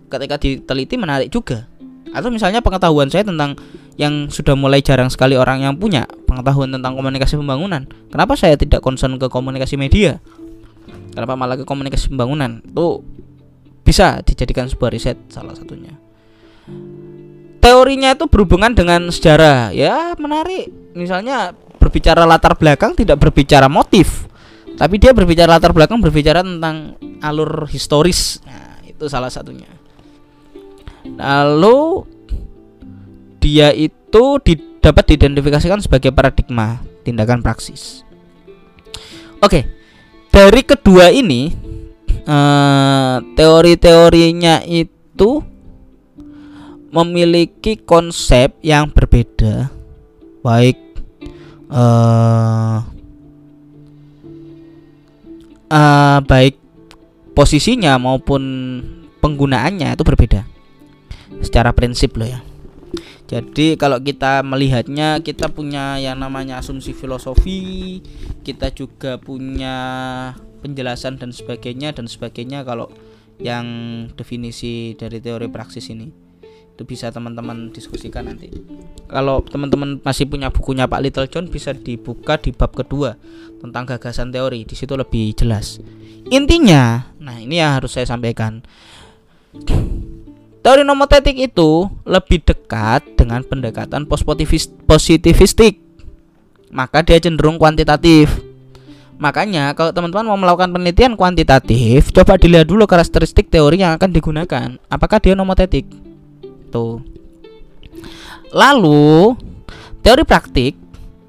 ketika 0.07 0.39
diteliti 0.39 0.95
menarik 0.95 1.29
juga. 1.29 1.67
Atau 2.11 2.31
misalnya 2.31 2.59
pengetahuan 2.59 3.07
saya 3.07 3.23
tentang 3.23 3.55
yang 3.95 4.27
sudah 4.33 4.59
mulai 4.59 4.83
jarang 4.83 5.11
sekali 5.13 5.39
orang 5.39 5.63
yang 5.63 5.75
punya 5.79 6.07
pengetahuan 6.27 6.71
tentang 6.75 6.99
komunikasi 6.99 7.39
pembangunan. 7.39 7.87
Kenapa 8.11 8.35
saya 8.35 8.59
tidak 8.59 8.83
concern 8.83 9.15
ke 9.21 9.31
komunikasi 9.31 9.79
media? 9.79 10.19
Kenapa 11.15 11.35
malah 11.35 11.59
ke 11.59 11.67
komunikasi 11.67 12.11
pembangunan? 12.11 12.63
Itu 12.67 13.03
bisa 13.87 14.23
dijadikan 14.23 14.71
sebuah 14.71 14.91
riset 14.95 15.19
salah 15.31 15.55
satunya 15.55 15.99
teorinya 17.61 18.17
itu 18.17 18.27
berhubungan 18.27 18.73
dengan 18.73 19.13
sejarah. 19.13 19.71
Ya 19.77 20.17
menarik. 20.17 20.73
Misalnya 20.97 21.55
berbicara 21.79 22.27
latar 22.27 22.59
belakang 22.59 22.93
tidak 22.99 23.21
berbicara 23.21 23.71
motif 23.71 24.31
tapi 24.81 24.97
dia 24.97 25.13
berbicara 25.13 25.61
latar 25.61 25.77
belakang 25.77 26.01
berbicara 26.01 26.41
tentang 26.41 26.97
alur 27.21 27.69
historis. 27.69 28.41
Nah 28.49 28.81
itu 28.89 29.05
salah 29.13 29.29
satunya. 29.29 29.69
Lalu 31.21 32.09
dia 33.45 33.77
itu 33.77 34.41
dapat 34.81 35.05
diidentifikasikan 35.13 35.85
sebagai 35.85 36.09
paradigma 36.17 36.81
tindakan 37.05 37.45
praksis. 37.45 38.09
Oke, 39.45 39.69
dari 40.33 40.65
kedua 40.65 41.13
ini 41.13 41.53
eh, 42.25 43.17
teori-teorinya 43.37 44.65
itu 44.65 45.45
memiliki 46.91 47.79
konsep 47.79 48.59
yang 48.61 48.91
berbeda, 48.91 49.71
baik 50.43 50.79
eh, 51.71 52.79
eh, 55.71 56.19
baik 56.27 56.55
posisinya 57.33 57.97
maupun 57.97 58.43
penggunaannya 59.23 59.95
itu 59.95 60.05
berbeda. 60.05 60.43
Secara 61.41 61.71
prinsip 61.71 62.19
loh 62.19 62.27
ya. 62.27 62.41
Jadi 63.31 63.79
kalau 63.79 64.03
kita 64.03 64.43
melihatnya 64.43 65.23
kita 65.23 65.55
punya 65.55 66.03
yang 66.03 66.19
namanya 66.19 66.59
asumsi 66.59 66.91
filosofi 66.91 68.03
kita 68.43 68.75
juga 68.75 69.23
punya 69.23 69.79
penjelasan 70.67 71.15
dan 71.15 71.31
sebagainya 71.31 71.95
dan 71.95 72.11
sebagainya 72.11 72.67
kalau 72.67 72.91
yang 73.39 73.65
definisi 74.19 74.99
dari 74.99 75.23
teori 75.23 75.47
praksis 75.47 75.95
ini 75.95 76.30
itu 76.81 76.89
bisa 76.89 77.13
teman-teman 77.13 77.69
diskusikan 77.69 78.25
nanti 78.25 78.49
kalau 79.05 79.45
teman-teman 79.45 80.01
masih 80.01 80.25
punya 80.25 80.49
bukunya 80.49 80.89
Pak 80.89 81.01
Little 81.05 81.29
John 81.29 81.53
bisa 81.53 81.77
dibuka 81.77 82.41
di 82.41 82.57
bab 82.57 82.73
kedua 82.73 83.21
tentang 83.61 83.85
gagasan 83.85 84.33
teori 84.33 84.65
di 84.65 84.73
situ 84.73 84.97
lebih 84.97 85.37
jelas 85.37 85.77
intinya 86.33 87.13
nah 87.21 87.37
ini 87.37 87.61
yang 87.61 87.77
harus 87.77 87.93
saya 87.93 88.09
sampaikan 88.09 88.65
Teori 90.61 90.85
nomotetik 90.85 91.41
itu 91.41 91.89
lebih 92.05 92.45
dekat 92.45 93.17
dengan 93.17 93.41
pendekatan 93.41 94.05
positivistik. 94.85 95.81
Maka 96.69 97.01
dia 97.01 97.17
cenderung 97.17 97.57
kuantitatif. 97.57 98.29
Makanya 99.17 99.73
kalau 99.73 99.97
teman-teman 99.97 100.29
mau 100.29 100.37
melakukan 100.37 100.69
penelitian 100.69 101.17
kuantitatif, 101.17 102.13
coba 102.13 102.37
dilihat 102.37 102.69
dulu 102.69 102.85
karakteristik 102.85 103.49
teori 103.49 103.81
yang 103.81 103.97
akan 103.97 104.13
digunakan. 104.13 104.69
Apakah 104.93 105.17
dia 105.25 105.33
nomotetik? 105.33 105.89
Tuh. 106.71 107.03
Lalu, 108.51 109.35
teori 110.03 110.25
praktik 110.27 110.75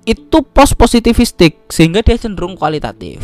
itu 0.02 0.38
post 0.42 0.74
positivistik 0.74 1.70
sehingga 1.70 2.02
dia 2.02 2.18
cenderung 2.18 2.58
kualitatif. 2.58 3.22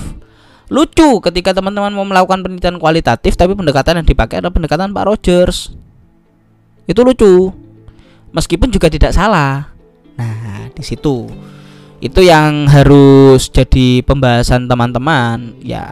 Lucu 0.68 1.24
ketika 1.24 1.56
teman-teman 1.56 1.96
mau 1.96 2.06
melakukan 2.06 2.44
penelitian 2.44 2.78
kualitatif 2.78 3.34
tapi 3.40 3.56
pendekatan 3.58 4.04
yang 4.04 4.08
dipakai 4.08 4.44
adalah 4.44 4.54
pendekatan 4.54 4.94
Pak 4.94 5.06
Rogers. 5.08 5.74
Itu 6.86 7.02
lucu. 7.02 7.50
Meskipun 8.36 8.70
juga 8.70 8.92
tidak 8.92 9.16
salah. 9.16 9.74
Nah 10.20 10.70
di 10.70 10.84
situ. 10.84 11.26
Itu 11.98 12.22
yang 12.22 12.70
harus 12.70 13.50
jadi 13.50 14.06
pembahasan 14.06 14.70
teman-teman. 14.70 15.58
Ya 15.64 15.90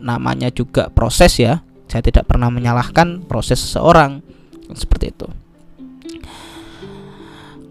namanya 0.00 0.48
juga 0.48 0.88
proses 0.88 1.36
ya. 1.36 1.60
Saya 1.90 2.00
tidak 2.00 2.30
pernah 2.30 2.48
menyalahkan 2.48 3.26
proses 3.28 3.60
seseorang. 3.60 4.22
Seperti 4.72 5.12
itu 5.12 5.28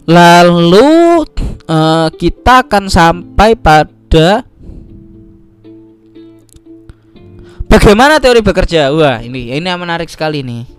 lalu 0.06 1.26
uh, 1.70 2.10
kita 2.14 2.66
akan 2.66 2.90
sampai 2.90 3.58
pada 3.58 4.46
bagaimana 7.66 8.22
teori 8.22 8.46
bekerja 8.46 8.94
wah 8.94 9.20
ini 9.22 9.54
ini 9.54 9.66
yang 9.66 9.82
menarik 9.82 10.08
sekali 10.08 10.46
nih 10.46 10.76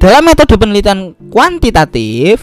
dalam 0.00 0.24
metode 0.24 0.56
penelitian 0.56 1.12
kuantitatif, 1.28 2.40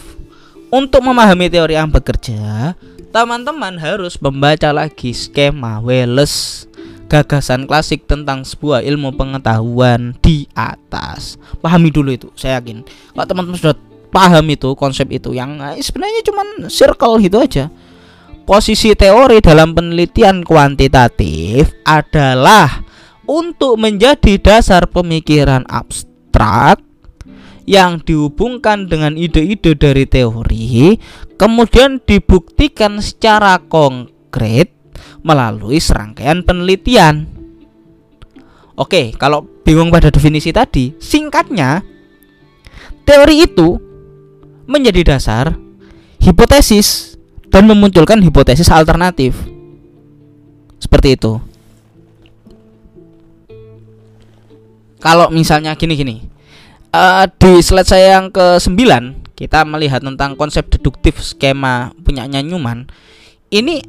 untuk 0.70 1.02
memahami 1.02 1.50
teori 1.50 1.74
yang 1.74 1.90
bekerja, 1.90 2.78
teman-teman 3.10 3.74
harus 3.82 4.14
membaca 4.22 4.70
lagi 4.70 5.10
skema 5.10 5.82
Wallace 5.82 6.70
gagasan 7.10 7.66
klasik 7.66 8.06
tentang 8.06 8.46
sebuah 8.46 8.86
ilmu 8.86 9.10
pengetahuan 9.10 10.14
di 10.22 10.46
atas. 10.54 11.34
Pahami 11.58 11.90
dulu 11.90 12.14
itu, 12.14 12.30
saya 12.38 12.62
yakin. 12.62 12.86
Kalau 12.86 13.26
teman-teman 13.26 13.58
sudah 13.58 13.74
paham 14.08 14.44
itu 14.50 14.72
konsep 14.74 15.08
itu 15.12 15.36
yang 15.36 15.60
eh, 15.60 15.80
sebenarnya 15.80 16.24
cuman 16.24 16.48
circle 16.72 17.20
gitu 17.22 17.38
aja. 17.38 17.70
Posisi 18.48 18.96
teori 18.96 19.44
dalam 19.44 19.76
penelitian 19.76 20.40
kuantitatif 20.40 21.68
adalah 21.84 22.80
untuk 23.28 23.76
menjadi 23.76 24.40
dasar 24.40 24.88
pemikiran 24.88 25.68
abstrak 25.68 26.80
yang 27.68 28.00
dihubungkan 28.00 28.88
dengan 28.88 29.20
ide-ide 29.20 29.76
dari 29.76 30.08
teori, 30.08 30.96
kemudian 31.36 32.00
dibuktikan 32.00 33.04
secara 33.04 33.60
konkret 33.60 34.72
melalui 35.20 35.76
serangkaian 35.76 36.40
penelitian. 36.40 37.28
Oke, 38.80 39.12
kalau 39.20 39.44
bingung 39.60 39.92
pada 39.92 40.08
definisi 40.08 40.48
tadi, 40.48 40.96
singkatnya 40.96 41.84
teori 43.04 43.44
itu 43.44 43.87
menjadi 44.68 45.16
dasar 45.16 45.56
hipotesis 46.20 47.16
dan 47.48 47.64
memunculkan 47.64 48.20
hipotesis 48.20 48.68
alternatif. 48.68 49.32
Seperti 50.78 51.16
itu. 51.16 51.40
Kalau 55.00 55.32
misalnya 55.32 55.72
gini-gini, 55.72 56.26
uh, 56.92 57.24
di 57.26 57.64
slide 57.64 57.88
saya 57.88 58.20
yang 58.20 58.28
ke-9 58.28 58.78
kita 59.38 59.62
melihat 59.62 60.02
tentang 60.02 60.34
konsep 60.34 60.66
deduktif 60.66 61.22
skema 61.22 61.94
punyanya 62.02 62.42
Newman. 62.42 62.90
Ini 63.48 63.80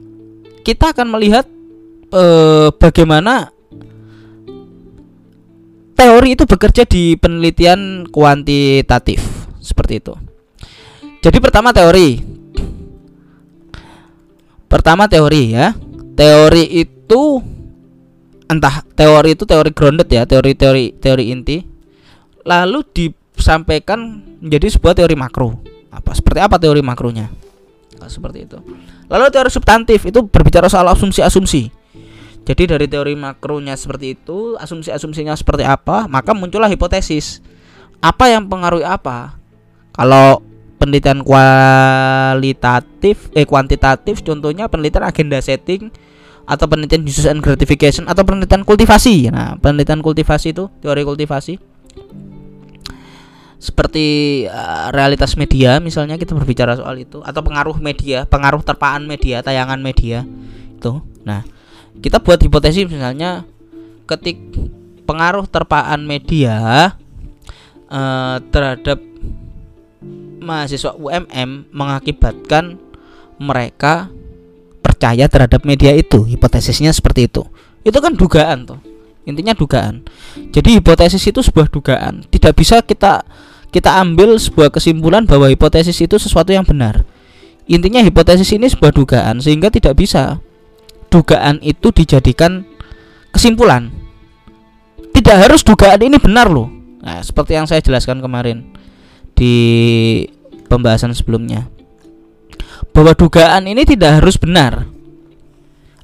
kita 0.62 0.94
akan 0.94 1.10
melihat 1.10 1.50
uh, 2.14 2.70
bagaimana 2.78 3.50
teori 5.98 6.38
itu 6.38 6.46
bekerja 6.46 6.86
di 6.86 7.18
penelitian 7.18 8.06
kuantitatif 8.14 9.26
seperti 9.58 10.00
itu. 10.00 10.29
Jadi 11.20 11.38
pertama 11.44 11.76
teori. 11.76 12.24
Pertama 14.70 15.12
teori 15.12 15.44
ya. 15.52 15.76
Teori 16.16 16.64
itu 16.84 17.44
entah 18.50 18.82
teori 18.98 19.38
itu 19.38 19.44
teori 19.46 19.72
grounded 19.72 20.10
ya, 20.10 20.26
teori-teori 20.26 20.98
teori 20.98 21.24
inti 21.30 21.62
lalu 22.44 22.82
disampaikan 22.90 24.26
menjadi 24.42 24.74
sebuah 24.74 24.98
teori 24.98 25.14
makro. 25.14 25.62
Apa 25.94 26.18
seperti 26.18 26.40
apa 26.42 26.58
teori 26.58 26.82
makronya? 26.82 27.30
Nah, 28.00 28.10
seperti 28.10 28.50
itu. 28.50 28.58
Lalu 29.06 29.30
teori 29.30 29.52
substantif 29.54 30.08
itu 30.08 30.26
berbicara 30.26 30.66
soal 30.66 30.88
asumsi-asumsi. 30.90 31.70
Jadi 32.48 32.64
dari 32.66 32.90
teori 32.90 33.14
makronya 33.14 33.78
seperti 33.78 34.18
itu, 34.18 34.58
asumsi-asumsinya 34.58 35.38
seperti 35.38 35.68
apa, 35.68 36.10
maka 36.10 36.34
muncullah 36.34 36.72
hipotesis. 36.72 37.44
Apa 38.00 38.32
yang 38.32 38.48
pengaruhi 38.50 38.88
apa? 38.88 39.38
Kalau 39.94 40.42
penelitian 40.80 41.28
kualitatif 41.28 43.28
eh 43.36 43.44
kuantitatif 43.44 44.24
contohnya 44.24 44.72
penelitian 44.72 45.06
agenda 45.06 45.38
setting 45.44 45.92
atau 46.50 46.66
penelitian 46.66 47.06
uses 47.06 47.30
and 47.30 47.46
gratification 47.46 48.10
atau 48.10 48.26
penelitian 48.26 48.66
kultivasi. 48.66 49.30
Nah, 49.30 49.54
penelitian 49.62 50.02
kultivasi 50.02 50.58
itu 50.58 50.66
teori 50.82 51.06
kultivasi 51.06 51.62
seperti 53.60 54.48
uh, 54.48 54.88
realitas 54.96 55.36
media 55.36 55.84
misalnya 55.84 56.16
kita 56.16 56.32
berbicara 56.32 56.80
soal 56.80 56.96
itu 56.96 57.20
atau 57.22 57.44
pengaruh 57.44 57.76
media, 57.84 58.24
pengaruh 58.24 58.64
terpaan 58.64 59.04
media, 59.04 59.44
tayangan 59.44 59.84
media 59.84 60.24
itu. 60.80 61.04
Nah, 61.28 61.44
kita 62.00 62.24
buat 62.24 62.40
hipotesis 62.40 62.88
misalnya 62.88 63.44
ketik 64.08 64.40
pengaruh 65.04 65.44
terpaan 65.44 66.08
media 66.08 66.96
uh, 67.92 68.40
terhadap 68.48 69.04
mahasiswa 70.50 70.98
UMM 70.98 71.70
mengakibatkan 71.70 72.82
mereka 73.38 74.10
percaya 74.82 75.30
terhadap 75.30 75.62
media 75.62 75.94
itu. 75.94 76.26
Hipotesisnya 76.26 76.90
seperti 76.90 77.30
itu. 77.30 77.46
Itu 77.86 78.02
kan 78.02 78.18
dugaan 78.18 78.66
tuh. 78.66 78.82
Intinya 79.30 79.54
dugaan. 79.54 80.02
Jadi 80.50 80.82
hipotesis 80.82 81.22
itu 81.30 81.46
sebuah 81.46 81.70
dugaan. 81.70 82.26
Tidak 82.26 82.54
bisa 82.58 82.82
kita 82.82 83.22
kita 83.70 84.02
ambil 84.02 84.34
sebuah 84.42 84.74
kesimpulan 84.74 85.30
bahwa 85.30 85.46
hipotesis 85.46 86.02
itu 86.02 86.18
sesuatu 86.18 86.50
yang 86.50 86.66
benar. 86.66 87.06
Intinya 87.70 88.02
hipotesis 88.02 88.50
ini 88.58 88.66
sebuah 88.66 88.90
dugaan 88.90 89.38
sehingga 89.46 89.70
tidak 89.70 90.02
bisa 90.02 90.42
dugaan 91.14 91.62
itu 91.62 91.94
dijadikan 91.94 92.66
kesimpulan. 93.30 93.94
Tidak 95.14 95.36
harus 95.38 95.62
dugaan 95.62 96.02
ini 96.02 96.18
benar 96.18 96.50
loh. 96.50 96.66
Nah, 97.06 97.22
seperti 97.22 97.54
yang 97.54 97.70
saya 97.70 97.86
jelaskan 97.86 98.26
kemarin 98.26 98.74
di 99.38 99.54
pembahasan 100.70 101.12
sebelumnya. 101.18 101.66
Bahwa 102.94 103.18
dugaan 103.18 103.66
ini 103.66 103.84
tidak 103.84 104.22
harus 104.22 104.38
benar. 104.38 104.86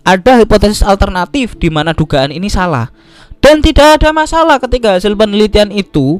Ada 0.01 0.41
hipotesis 0.41 0.81
alternatif 0.81 1.57
di 1.57 1.69
mana 1.69 1.93
dugaan 1.93 2.33
ini 2.33 2.49
salah. 2.49 2.89
Dan 3.37 3.61
tidak 3.61 4.01
ada 4.01 4.09
masalah 4.09 4.57
ketika 4.57 4.97
hasil 4.97 5.13
penelitian 5.13 5.69
itu 5.69 6.17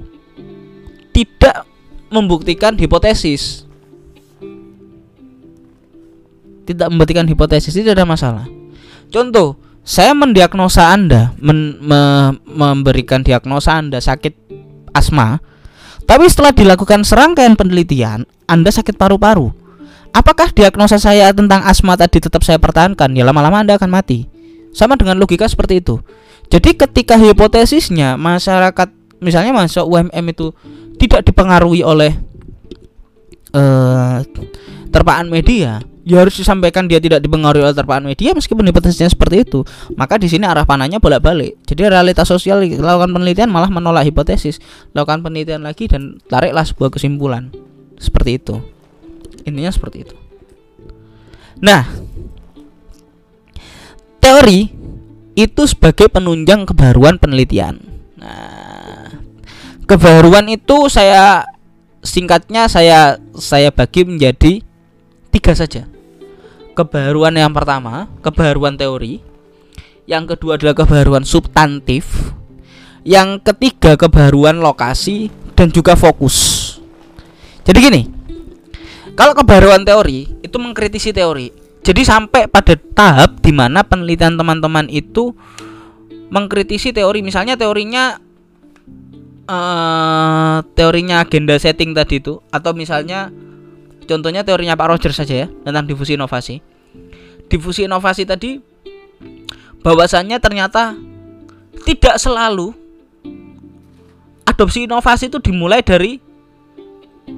tidak 1.10 1.66
membuktikan 2.14 2.78
hipotesis. 2.78 3.66
Tidak 6.66 6.88
membuktikan 6.90 7.26
hipotesis 7.26 7.74
tidak 7.74 7.98
ada 8.02 8.06
masalah. 8.06 8.46
Contoh, 9.14 9.58
saya 9.86 10.18
mendiagnosa 10.18 10.90
Anda, 10.90 11.38
men, 11.38 11.78
me, 11.78 12.02
memberikan 12.50 13.22
diagnosa 13.22 13.78
Anda 13.78 14.02
sakit 14.02 14.34
asma, 14.98 15.38
tapi 16.06 16.30
setelah 16.30 16.54
dilakukan 16.54 17.02
serangkaian 17.02 17.58
penelitian, 17.58 18.30
Anda 18.46 18.70
sakit 18.70 18.94
paru-paru. 18.98 19.50
Apakah 20.16 20.54
diagnosa 20.54 20.96
saya 21.02 21.34
tentang 21.36 21.66
asma 21.66 21.98
tadi 22.00 22.24
tetap 22.24 22.46
saya 22.46 22.62
pertahankan? 22.62 23.12
Ya 23.18 23.28
lama-lama 23.28 23.60
Anda 23.66 23.76
akan 23.76 23.92
mati. 23.92 24.30
Sama 24.72 24.96
dengan 24.96 25.20
logika 25.20 25.50
seperti 25.50 25.84
itu. 25.84 26.00
Jadi 26.48 26.78
ketika 26.78 27.18
hipotesisnya 27.18 28.16
masyarakat 28.16 28.94
misalnya 29.20 29.52
masuk 29.52 29.90
UMM 29.90 30.26
itu 30.30 30.54
tidak 31.02 31.26
dipengaruhi 31.26 31.82
oleh 31.82 32.14
uh, 33.58 34.22
terpaan 34.94 35.28
media 35.28 35.82
ya 36.06 36.22
harus 36.22 36.38
disampaikan 36.38 36.86
dia 36.86 37.02
tidak 37.02 37.26
dipengaruhi 37.26 37.66
oleh 37.66 37.74
terpaan 37.74 38.06
media 38.06 38.38
meskipun 38.38 38.62
hipotesisnya 38.70 39.10
seperti 39.10 39.42
itu. 39.42 39.66
Maka 39.98 40.22
di 40.22 40.30
sini 40.30 40.46
arah 40.46 40.64
panahnya 40.64 41.02
bolak-balik. 41.02 41.58
Jadi 41.66 41.90
realitas 41.90 42.30
sosial 42.30 42.62
lakukan 42.62 43.10
penelitian 43.10 43.50
malah 43.50 43.74
menolak 43.74 44.06
hipotesis. 44.06 44.62
Lakukan 44.94 45.26
penelitian 45.26 45.66
lagi 45.66 45.90
dan 45.90 46.22
tariklah 46.30 46.62
sebuah 46.62 46.94
kesimpulan. 46.94 47.50
Seperti 47.98 48.38
itu. 48.38 48.62
Intinya 49.50 49.74
seperti 49.74 50.06
itu. 50.06 50.16
Nah 51.66 51.90
teori 54.22 54.70
itu 55.34 55.62
sebagai 55.66 56.06
penunjang 56.14 56.70
kebaruan 56.70 57.18
penelitian. 57.18 57.82
Nah 58.22 59.10
kebaruan 59.90 60.46
itu 60.54 60.86
saya 60.86 61.50
singkatnya 62.06 62.70
saya 62.70 63.18
saya 63.42 63.74
bagi 63.74 64.06
menjadi 64.06 64.62
tiga 65.34 65.58
saja. 65.58 65.95
Kebaruan 66.76 67.40
yang 67.40 67.56
pertama, 67.56 68.12
kebaruan 68.20 68.76
teori. 68.76 69.24
Yang 70.06 70.36
kedua 70.36 70.60
adalah 70.60 70.76
kebaruan 70.76 71.24
substantif. 71.24 72.36
Yang 73.08 73.48
ketiga 73.48 73.96
kebaruan 73.96 74.60
lokasi 74.60 75.32
dan 75.56 75.72
juga 75.72 75.96
fokus. 75.96 76.62
Jadi 77.64 77.80
gini, 77.80 78.02
kalau 79.16 79.32
kebaruan 79.32 79.88
teori 79.88 80.28
itu 80.44 80.58
mengkritisi 80.60 81.16
teori. 81.16 81.48
Jadi 81.86 82.02
sampai 82.04 82.52
pada 82.52 82.76
tahap 82.76 83.40
di 83.40 83.56
mana 83.56 83.86
penelitian 83.86 84.36
teman-teman 84.36 84.92
itu 84.92 85.32
mengkritisi 86.28 86.92
teori. 86.92 87.24
Misalnya 87.24 87.56
teorinya 87.56 88.20
uh, 89.48 90.66
teorinya 90.76 91.24
agenda 91.24 91.56
setting 91.56 91.96
tadi 91.96 92.20
itu 92.20 92.42
atau 92.52 92.76
misalnya 92.76 93.32
contohnya 94.06 94.46
teorinya 94.46 94.78
Pak 94.78 94.88
Roger 94.88 95.12
saja 95.12 95.46
ya 95.46 95.48
tentang 95.50 95.86
difusi 95.90 96.16
inovasi. 96.16 96.62
Difusi 97.46 97.86
inovasi 97.86 98.26
tadi 98.26 98.58
bahwasannya 99.86 100.38
ternyata 100.42 100.98
tidak 101.86 102.18
selalu 102.18 102.74
adopsi 104.50 104.90
inovasi 104.90 105.30
itu 105.30 105.38
dimulai 105.44 105.86
dari 105.86 106.18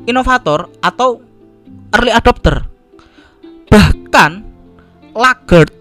inovator 0.07 0.71
atau 0.79 1.19
early 1.95 2.13
adopter. 2.13 2.63
Bahkan 3.67 4.31
Lagarde 5.17 5.73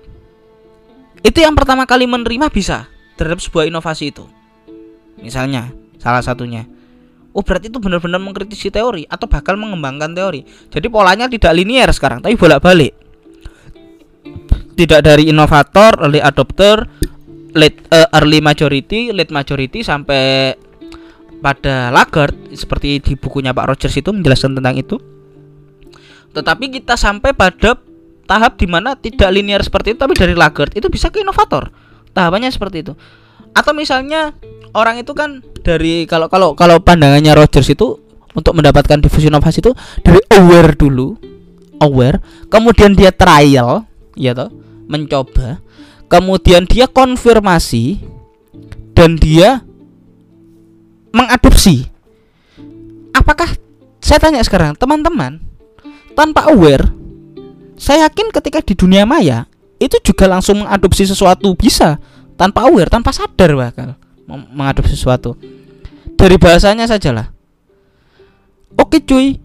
itu 1.27 1.39
yang 1.43 1.59
pertama 1.59 1.85
kali 1.85 2.07
menerima 2.07 2.49
bisa 2.49 2.87
terhadap 3.19 3.43
sebuah 3.43 3.67
inovasi 3.67 4.15
itu. 4.15 4.25
Misalnya, 5.19 5.75
salah 5.99 6.23
satunya. 6.23 6.69
Oh 7.37 7.45
berarti 7.45 7.69
itu 7.69 7.77
benar-benar 7.77 8.17
mengkritisi 8.17 8.73
teori 8.73 9.05
atau 9.05 9.29
bakal 9.29 9.61
mengembangkan 9.61 10.17
teori. 10.17 10.41
Jadi 10.73 10.89
polanya 10.89 11.29
tidak 11.29 11.53
linier 11.53 11.93
sekarang, 11.93 12.25
tapi 12.25 12.33
bolak-balik. 12.33 12.97
Tidak 14.73 15.01
dari 15.05 15.29
inovator, 15.29 16.01
early 16.01 16.25
adopter, 16.25 16.89
late 17.53 17.85
uh, 17.93 18.09
early 18.17 18.41
majority, 18.41 19.13
late 19.13 19.29
majority 19.29 19.85
sampai 19.85 20.57
pada 21.45 21.93
Lagarde 21.93 22.57
seperti 22.57 23.05
di 23.05 23.13
bukunya 23.21 23.53
Pak 23.53 23.69
Rogers 23.69 23.97
itu 24.01 24.09
menjelaskan 24.17 24.57
tentang 24.57 24.77
itu. 24.81 24.97
Tetapi 26.33 26.73
kita 26.73 26.97
sampai 26.97 27.37
pada 27.37 27.77
tahap 28.25 28.57
di 28.57 28.65
mana 28.65 28.97
tidak 28.97 29.29
linear 29.29 29.61
seperti 29.61 29.93
itu 29.93 30.01
tapi 30.01 30.17
dari 30.17 30.33
Lagarde 30.33 30.73
itu 30.73 30.89
bisa 30.89 31.13
ke 31.13 31.21
inovator. 31.21 31.69
Tahapannya 32.17 32.49
seperti 32.49 32.81
itu. 32.81 32.93
Atau 33.57 33.73
misalnya 33.73 34.37
orang 34.77 35.01
itu 35.01 35.17
kan 35.17 35.41
dari 35.65 36.05
kalau 36.05 36.29
kalau 36.29 36.53
kalau 36.53 36.77
pandangannya 36.77 37.33
Rogers 37.33 37.73
itu 37.73 37.97
untuk 38.37 38.53
mendapatkan 38.53 39.01
difusi 39.01 39.33
inovasi 39.33 39.65
itu 39.65 39.73
dari 40.05 40.21
aware 40.37 40.77
dulu, 40.77 41.17
aware, 41.81 42.21
kemudian 42.53 42.93
dia 42.93 43.09
trial, 43.09 43.89
ya 44.13 44.37
toh, 44.37 44.53
mencoba, 44.85 45.65
kemudian 46.13 46.69
dia 46.69 46.85
konfirmasi 46.85 48.05
dan 48.93 49.17
dia 49.17 49.65
mengadopsi. 51.17 51.89
Apakah 53.17 53.57
saya 54.05 54.21
tanya 54.21 54.45
sekarang, 54.45 54.77
teman-teman, 54.77 55.41
tanpa 56.13 56.53
aware, 56.53 56.85
saya 57.81 58.05
yakin 58.05 58.29
ketika 58.37 58.61
di 58.61 58.77
dunia 58.77 59.09
maya 59.09 59.49
itu 59.81 59.97
juga 60.05 60.29
langsung 60.29 60.61
mengadopsi 60.61 61.09
sesuatu 61.09 61.57
bisa 61.57 61.97
tanpa 62.37 62.69
aware, 62.69 62.93
tanpa 62.93 63.11
sadar 63.11 63.57
bakal 63.57 63.97
mengadopsi 64.29 64.95
sesuatu. 64.95 65.35
Dari 66.17 66.37
bahasanya 66.41 66.89
sajalah. 66.89 67.29
Oke 68.77 69.05
cuy 69.05 69.41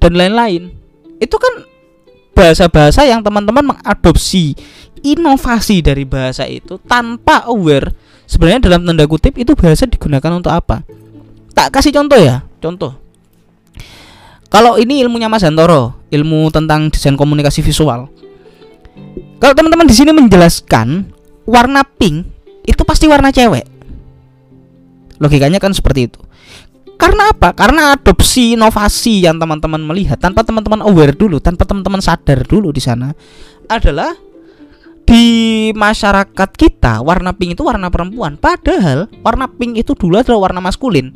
dan 0.00 0.16
lain-lain. 0.16 0.72
Itu 1.20 1.36
kan 1.40 1.64
bahasa-bahasa 2.36 3.08
yang 3.08 3.24
teman-teman 3.24 3.76
mengadopsi 3.76 4.56
inovasi 5.04 5.84
dari 5.84 6.04
bahasa 6.04 6.48
itu 6.48 6.80
tanpa 6.84 7.44
aware. 7.48 7.92
Sebenarnya 8.24 8.72
dalam 8.72 8.88
tanda 8.88 9.04
kutip 9.04 9.36
itu 9.36 9.52
bahasa 9.52 9.84
digunakan 9.84 10.32
untuk 10.32 10.52
apa? 10.52 10.80
Tak 11.52 11.76
kasih 11.76 11.92
contoh 11.92 12.16
ya, 12.18 12.42
contoh. 12.58 12.96
Kalau 14.48 14.80
ini 14.80 15.02
ilmunya 15.02 15.28
Mas 15.28 15.44
Hantoro, 15.44 15.98
ilmu 16.08 16.48
tentang 16.48 16.88
desain 16.88 17.18
komunikasi 17.18 17.60
visual. 17.60 18.08
Kalau 19.38 19.54
teman-teman 19.54 19.84
di 19.84 19.94
sini 19.94 20.14
menjelaskan 20.14 21.10
warna 21.44 21.84
pink 21.84 22.33
itu 22.64 22.82
pasti 22.82 23.06
warna 23.06 23.30
cewek. 23.30 23.64
Logikanya 25.20 25.62
kan 25.62 25.70
seperti 25.70 26.10
itu. 26.10 26.20
Karena 26.98 27.30
apa? 27.30 27.52
Karena 27.52 27.94
adopsi 27.94 28.56
inovasi 28.56 29.26
yang 29.26 29.36
teman-teman 29.36 29.82
melihat 29.82 30.16
tanpa 30.18 30.46
teman-teman 30.46 30.82
aware 30.82 31.14
dulu, 31.14 31.38
tanpa 31.38 31.68
teman-teman 31.68 32.00
sadar 32.00 32.42
dulu 32.46 32.72
di 32.72 32.80
sana 32.80 33.12
adalah 33.68 34.14
di 35.04 35.68
masyarakat 35.76 36.50
kita 36.56 37.04
warna 37.04 37.36
pink 37.36 37.58
itu 37.58 37.62
warna 37.66 37.92
perempuan. 37.92 38.40
Padahal 38.40 39.12
warna 39.20 39.50
pink 39.50 39.84
itu 39.84 39.92
dulu 39.92 40.16
adalah 40.16 40.48
warna 40.48 40.64
maskulin 40.64 41.12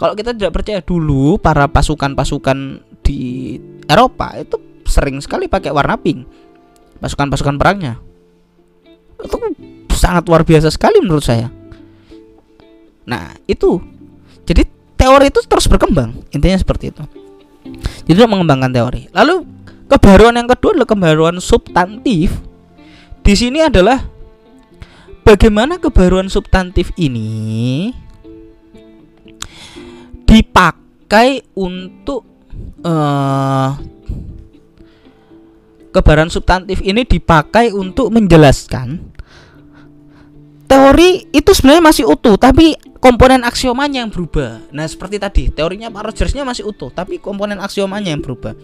kalau 0.00 0.16
kita 0.16 0.32
tidak 0.32 0.56
percaya 0.56 0.80
dulu 0.80 1.36
para 1.36 1.68
pasukan-pasukan 1.68 2.80
di 3.04 3.60
Eropa 3.84 4.32
itu 4.40 4.56
sering 4.88 5.20
sekali 5.20 5.44
pakai 5.44 5.68
warna 5.76 6.00
pink. 6.00 6.24
Pasukan-pasukan 7.04 7.60
perangnya. 7.60 8.00
Itu 9.20 9.36
sangat 10.00 10.24
luar 10.24 10.48
biasa 10.48 10.72
sekali 10.72 11.04
menurut 11.04 11.20
saya. 11.20 11.52
Nah, 13.04 13.36
itu. 13.44 13.76
Jadi 14.48 14.64
teori 14.96 15.28
itu 15.28 15.44
terus 15.44 15.68
berkembang. 15.68 16.16
Intinya 16.32 16.56
seperti 16.56 16.88
itu. 16.88 17.04
Jadi 18.08 18.16
mengembangkan 18.24 18.72
teori. 18.72 19.12
Lalu 19.12 19.44
kebaruan 19.92 20.40
yang 20.40 20.48
kedua 20.48 20.72
adalah 20.72 20.88
kebaruan 20.88 21.36
substantif. 21.44 22.40
Di 23.20 23.36
sini 23.36 23.60
adalah 23.60 24.00
bagaimana 25.20 25.76
kebaruan 25.76 26.32
substantif 26.32 26.88
ini 26.96 27.92
dipakai 30.24 31.42
untuk 31.58 32.22
uh, 32.86 33.76
kebaran 35.90 36.30
substantif 36.30 36.78
ini 36.86 37.02
dipakai 37.02 37.74
untuk 37.74 38.14
menjelaskan 38.14 39.09
teori 40.70 41.26
itu 41.34 41.50
sebenarnya 41.50 41.82
masih 41.82 42.04
utuh 42.06 42.38
tapi 42.38 42.78
komponen 43.02 43.42
aksiomanya 43.42 44.06
yang 44.06 44.14
berubah. 44.14 44.70
Nah, 44.70 44.86
seperti 44.86 45.18
tadi, 45.18 45.42
teorinya 45.50 45.90
Pak 45.90 46.14
Rogersnya 46.14 46.46
masih 46.46 46.70
utuh 46.70 46.94
tapi 46.94 47.18
komponen 47.18 47.58
aksiomanya 47.58 48.14
yang 48.14 48.22
berubah. 48.22 48.54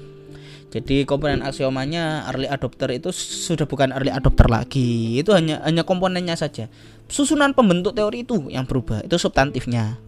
Jadi 0.70 1.02
komponen 1.02 1.42
aksiomanya 1.42 2.30
early 2.30 2.46
adopter 2.46 2.94
itu 2.94 3.10
sudah 3.10 3.66
bukan 3.66 3.90
early 3.90 4.14
adopter 4.14 4.46
lagi. 4.46 5.18
Itu 5.18 5.34
hanya 5.34 5.66
hanya 5.66 5.82
komponennya 5.82 6.38
saja. 6.38 6.70
Susunan 7.10 7.56
pembentuk 7.58 7.98
teori 7.98 8.22
itu 8.22 8.46
yang 8.52 8.68
berubah. 8.68 9.02
Itu 9.02 9.18
substantifnya 9.18 10.06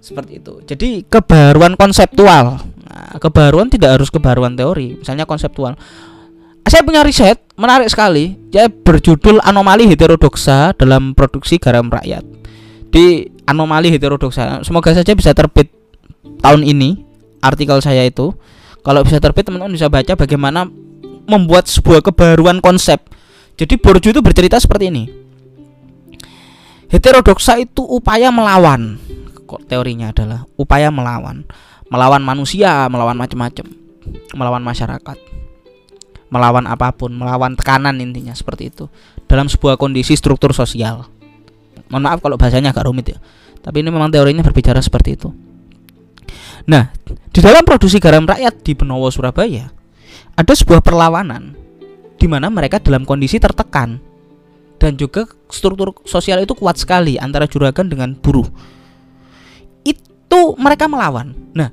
seperti 0.00 0.40
itu 0.40 0.64
jadi 0.64 1.04
kebaruan 1.04 1.76
konseptual 1.76 2.56
nah, 2.88 3.14
kebaruan 3.20 3.68
tidak 3.68 4.00
harus 4.00 4.08
kebaruan 4.08 4.56
teori 4.56 4.96
misalnya 4.96 5.28
konseptual 5.28 5.76
saya 6.66 6.82
punya 6.84 7.00
riset 7.00 7.40
menarik 7.56 7.88
sekali. 7.88 8.36
Ya 8.50 8.68
berjudul 8.68 9.40
anomali 9.44 9.86
heterodoksa 9.88 10.76
dalam 10.76 11.16
produksi 11.16 11.56
garam 11.56 11.88
rakyat. 11.88 12.24
Di 12.90 13.30
anomali 13.46 13.88
heterodoksa 13.94 14.66
semoga 14.66 14.92
saja 14.92 15.14
bisa 15.14 15.30
terbit 15.32 15.70
tahun 16.42 16.66
ini 16.66 17.00
artikel 17.40 17.78
saya 17.80 18.04
itu. 18.04 18.34
Kalau 18.80 19.04
bisa 19.04 19.20
terbit 19.20 19.44
teman-teman 19.44 19.76
bisa 19.76 19.92
baca 19.92 20.16
bagaimana 20.16 20.64
membuat 21.28 21.68
sebuah 21.68 22.00
kebaruan 22.00 22.64
konsep. 22.64 22.98
Jadi 23.60 23.76
Borju 23.76 24.16
itu 24.16 24.20
bercerita 24.24 24.56
seperti 24.56 24.88
ini. 24.88 25.04
Heterodoksa 26.90 27.60
itu 27.60 27.86
upaya 27.86 28.34
melawan 28.34 28.98
kok 29.46 29.66
teorinya 29.66 30.10
adalah 30.14 30.46
upaya 30.58 30.90
melawan. 30.90 31.46
Melawan 31.90 32.22
manusia 32.22 32.86
melawan 32.86 33.18
macam-macam 33.18 33.66
melawan 34.34 34.62
masyarakat 34.62 35.29
melawan 36.30 36.64
apa 36.70 36.94
pun 36.94 37.10
melawan 37.12 37.58
tekanan 37.58 37.98
intinya 37.98 38.32
seperti 38.32 38.70
itu. 38.70 38.86
Dalam 39.26 39.50
sebuah 39.50 39.76
kondisi 39.76 40.14
struktur 40.14 40.54
sosial. 40.54 41.06
Mohon 41.90 42.02
maaf 42.06 42.18
kalau 42.22 42.38
bahasanya 42.38 42.70
agak 42.70 42.86
rumit 42.86 43.06
ya 43.14 43.18
tapi 43.60 43.84
ini 43.84 43.92
memang 43.92 44.08
teorinya 44.08 44.40
berbicara 44.40 44.80
seperti 44.80 45.10
itu. 45.16 45.28
Nah 46.68 46.92
di 47.04 47.40
dalam 47.40 47.64
produksi 47.64 48.00
garam 48.00 48.24
rakyat 48.24 48.64
di 48.64 48.72
Benowo 48.72 49.08
Surabaya 49.12 49.68
ada 50.36 50.52
sebuah 50.52 50.80
perlawanan 50.80 51.56
di 52.16 52.26
mana 52.28 52.48
mereka 52.48 52.80
dalam 52.80 53.04
kondisi 53.04 53.36
tertekan. 53.36 54.00
Dan 54.80 54.96
juga 54.96 55.28
struktur 55.52 55.92
sosial 56.08 56.40
itu 56.40 56.56
kuat 56.56 56.80
sekali 56.80 57.20
antara 57.20 57.44
juragan 57.44 57.92
dengan 57.92 58.16
buruh. 58.16 58.48
Itu 59.84 60.56
mereka 60.56 60.88
melawan. 60.88 61.36
Nah, 61.52 61.68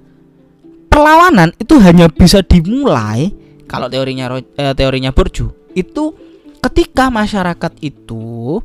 perlawanan 0.91 1.55
itu 1.55 1.79
hanya 1.79 2.11
bisa 2.11 2.43
dimulai 2.43 3.31
kalau 3.69 3.91
teorinya 3.91 4.39
eh, 4.39 4.73
teorinya 4.73 5.11
Borju 5.13 5.75
itu 5.77 6.15
ketika 6.63 7.13
masyarakat 7.13 7.71
itu 7.83 8.63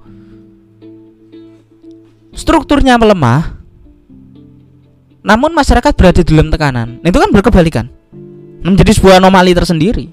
strukturnya 2.33 2.97
melemah 2.97 3.63
namun 5.23 5.55
masyarakat 5.55 5.95
berada 5.95 6.21
di 6.21 6.35
dalam 6.35 6.51
tekanan. 6.51 6.99
Itu 7.07 7.23
kan 7.23 7.31
berkebalikan. 7.31 7.87
Menjadi 8.67 8.91
sebuah 8.91 9.23
anomali 9.23 9.55
tersendiri. 9.55 10.11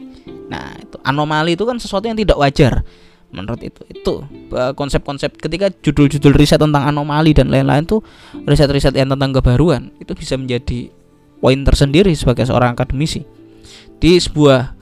Nah, 0.49 0.77
itu 0.77 1.01
anomali 1.01 1.57
itu 1.57 1.65
kan 1.65 1.81
sesuatu 1.81 2.05
yang 2.05 2.17
tidak 2.17 2.37
wajar 2.37 2.85
menurut 3.29 3.61
itu 3.61 3.81
itu 3.93 4.13
eh, 4.57 4.73
konsep-konsep 4.73 5.37
ketika 5.37 5.69
judul-judul 5.69 6.33
riset 6.33 6.57
tentang 6.57 6.89
anomali 6.89 7.29
dan 7.29 7.53
lain-lain 7.53 7.85
tuh 7.85 8.01
riset-riset 8.33 8.97
yang 8.97 9.05
tentang 9.13 9.37
kebaruan 9.37 9.93
itu 10.01 10.17
bisa 10.17 10.33
menjadi 10.33 10.89
poin 11.37 11.61
tersendiri 11.61 12.09
sebagai 12.17 12.49
seorang 12.49 12.73
akademisi 12.73 13.21
di 14.01 14.17
sebuah 14.17 14.78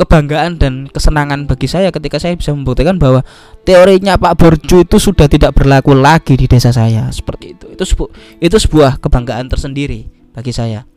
kebanggaan 0.00 0.56
dan 0.56 0.88
kesenangan 0.88 1.44
bagi 1.44 1.68
saya 1.68 1.92
ketika 1.92 2.16
saya 2.16 2.32
bisa 2.32 2.56
membuktikan 2.56 2.96
bahwa 2.96 3.20
teorinya 3.68 4.16
Pak 4.16 4.40
Borju 4.40 4.88
itu 4.88 4.96
sudah 4.96 5.28
tidak 5.28 5.52
berlaku 5.52 5.92
lagi 5.92 6.40
di 6.40 6.48
desa 6.48 6.72
saya. 6.72 7.12
Seperti 7.12 7.52
itu. 7.52 7.66
Itu 7.68 7.84
sebu 7.84 8.08
itu 8.40 8.56
sebuah 8.56 8.96
kebanggaan 8.96 9.52
tersendiri 9.52 10.08
bagi 10.32 10.56
saya. 10.56 10.88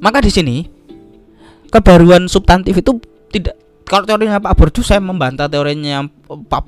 Maka 0.00 0.24
di 0.24 0.32
sini 0.32 0.56
kebaruan 1.68 2.24
substantif 2.32 2.80
itu 2.80 2.96
tidak 3.28 3.60
kalau 3.84 4.08
teorinya 4.08 4.40
Pak 4.40 4.56
Borju 4.56 4.80
saya 4.80 5.04
membantah 5.04 5.52
teorinya 5.52 6.08
Pak 6.24 6.64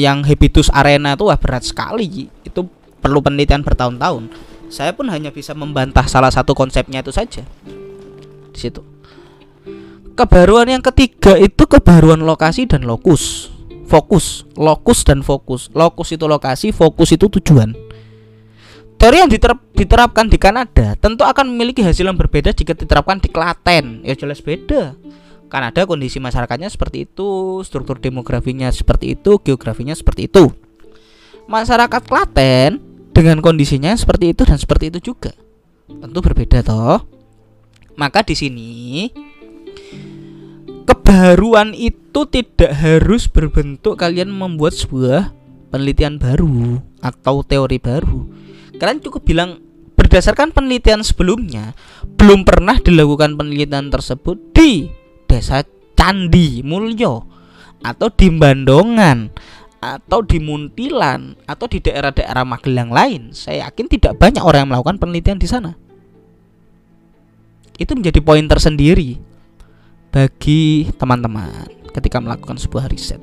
yang 0.00 0.24
habitus 0.24 0.72
arena 0.72 1.12
itu 1.12 1.28
wah 1.28 1.36
berat 1.36 1.68
sekali. 1.68 2.32
Itu 2.40 2.72
perlu 3.04 3.20
penelitian 3.20 3.60
bertahun-tahun. 3.60 4.32
Saya 4.72 4.96
pun 4.96 5.12
hanya 5.12 5.28
bisa 5.28 5.52
membantah 5.52 6.08
salah 6.08 6.32
satu 6.32 6.56
konsepnya 6.56 7.04
itu 7.04 7.12
saja. 7.12 7.44
Di 8.52 8.56
situ 8.56 8.91
kebaruan 10.12 10.68
yang 10.68 10.84
ketiga 10.84 11.34
itu 11.40 11.64
kebaruan 11.64 12.22
lokasi 12.22 12.68
dan 12.68 12.84
lokus. 12.84 13.52
Fokus. 13.88 14.48
Lokus 14.56 15.04
dan 15.04 15.20
fokus. 15.20 15.68
Lokus 15.72 16.14
itu 16.14 16.24
lokasi 16.24 16.72
fokus 16.72 17.12
itu 17.12 17.28
tujuan. 17.28 17.76
Teori 18.96 19.18
yang 19.18 19.26
diterap, 19.26 19.58
diterapkan 19.74 20.30
di 20.30 20.38
Kanada 20.38 20.94
tentu 20.94 21.26
akan 21.26 21.50
memiliki 21.50 21.82
hasil 21.82 22.06
yang 22.06 22.14
berbeda 22.14 22.54
jika 22.54 22.72
diterapkan 22.72 23.18
di 23.18 23.26
Klaten. 23.26 24.06
Ya 24.06 24.14
jelas 24.14 24.38
beda. 24.38 24.94
Kan 25.50 25.66
ada 25.66 25.84
kondisi 25.84 26.22
masyarakatnya 26.22 26.70
seperti 26.70 27.10
itu 27.10 27.60
struktur 27.66 27.98
demografinya 27.98 28.70
seperti 28.70 29.18
itu 29.18 29.42
geografinya 29.42 29.92
seperti 29.92 30.30
itu. 30.30 30.54
Masyarakat 31.50 32.02
Klaten 32.06 32.78
dengan 33.10 33.42
kondisinya 33.42 33.92
seperti 33.98 34.32
itu 34.32 34.46
dan 34.46 34.56
seperti 34.56 34.94
itu 34.94 35.12
juga. 35.12 35.34
Tentu 35.90 36.18
berbeda 36.22 36.62
toh. 36.62 37.04
Maka 37.98 38.24
di 38.24 38.32
sini 38.32 39.10
kebaruan 41.02 41.74
itu 41.74 42.30
tidak 42.30 42.78
harus 42.78 43.26
berbentuk 43.26 43.98
kalian 43.98 44.30
membuat 44.30 44.78
sebuah 44.78 45.34
penelitian 45.74 46.22
baru 46.22 46.78
atau 47.02 47.42
teori 47.42 47.82
baru. 47.82 48.30
Kalian 48.78 49.02
cukup 49.02 49.26
bilang 49.26 49.58
berdasarkan 49.98 50.54
penelitian 50.54 51.02
sebelumnya 51.02 51.74
belum 52.14 52.46
pernah 52.46 52.78
dilakukan 52.78 53.34
penelitian 53.34 53.90
tersebut 53.90 54.54
di 54.54 54.86
desa 55.26 55.66
Candi 55.98 56.62
Mulyo 56.62 57.26
atau 57.82 58.06
di 58.14 58.30
Bandongan 58.30 59.34
atau 59.82 60.22
di 60.22 60.38
Muntilan 60.38 61.34
atau 61.50 61.66
di 61.66 61.82
daerah-daerah 61.82 62.46
Magelang 62.46 62.94
lain, 62.94 63.34
saya 63.34 63.66
yakin 63.66 63.90
tidak 63.90 64.14
banyak 64.22 64.38
orang 64.38 64.62
yang 64.62 64.70
melakukan 64.70 65.02
penelitian 65.02 65.42
di 65.42 65.50
sana. 65.50 65.74
Itu 67.74 67.98
menjadi 67.98 68.22
poin 68.22 68.46
tersendiri 68.46 69.31
bagi 70.12 70.92
teman-teman 71.00 71.66
ketika 71.96 72.20
melakukan 72.20 72.60
sebuah 72.60 72.86
riset. 72.92 73.18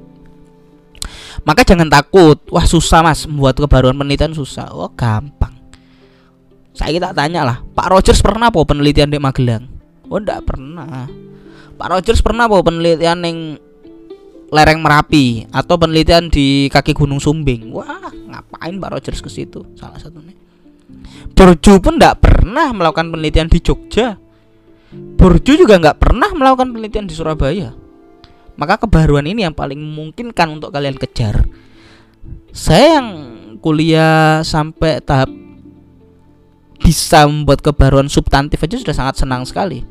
Maka 1.46 1.64
jangan 1.64 1.88
takut, 1.88 2.42
wah 2.50 2.66
susah 2.66 3.06
mas 3.06 3.24
membuat 3.30 3.56
kebaruan 3.56 3.96
penelitian 3.96 4.34
susah. 4.34 4.74
Oh 4.74 4.92
gampang. 4.92 5.56
Saya 6.74 6.96
kita 6.98 7.14
tanya 7.14 7.46
lah, 7.46 7.58
Pak 7.62 7.88
Rogers 7.94 8.20
pernah 8.20 8.50
apa 8.50 8.60
penelitian 8.66 9.14
di 9.14 9.22
Magelang? 9.22 9.70
Oh 10.10 10.18
enggak 10.18 10.44
pernah. 10.44 11.06
Pak 11.78 11.88
Rogers 11.88 12.20
pernah 12.20 12.50
apa 12.50 12.60
penelitian 12.60 13.20
yang 13.24 13.40
lereng 14.50 14.82
Merapi 14.82 15.46
atau 15.54 15.78
penelitian 15.78 16.28
di 16.28 16.68
kaki 16.68 16.98
Gunung 16.98 17.22
Sumbing. 17.22 17.70
Wah, 17.70 18.10
ngapain 18.10 18.76
Pak 18.82 18.90
Rogers 18.98 19.22
ke 19.22 19.30
situ? 19.30 19.62
Salah 19.78 20.02
satunya. 20.02 20.34
Borju 21.38 21.80
pun 21.80 21.96
tidak 21.96 22.20
pernah 22.20 22.74
melakukan 22.76 23.14
penelitian 23.16 23.48
di 23.48 23.64
Jogja. 23.64 24.20
Borju 24.94 25.54
juga 25.60 25.78
nggak 25.78 25.98
pernah 26.02 26.30
melakukan 26.34 26.74
penelitian 26.74 27.06
di 27.06 27.14
Surabaya. 27.14 27.76
Maka 28.58 28.82
kebaruan 28.82 29.30
ini 29.30 29.46
yang 29.46 29.56
paling 29.56 29.80
memungkinkan 29.80 30.50
untuk 30.50 30.74
kalian 30.74 30.98
kejar. 30.98 31.48
Saya 32.52 33.00
yang 33.00 33.08
kuliah 33.62 34.42
sampai 34.42 35.04
tahap 35.04 35.30
bisa 36.80 37.28
membuat 37.28 37.62
kebaruan 37.62 38.08
substantif 38.08 38.58
aja 38.64 38.80
sudah 38.80 38.96
sangat 38.96 39.22
senang 39.22 39.44
sekali 39.44 39.84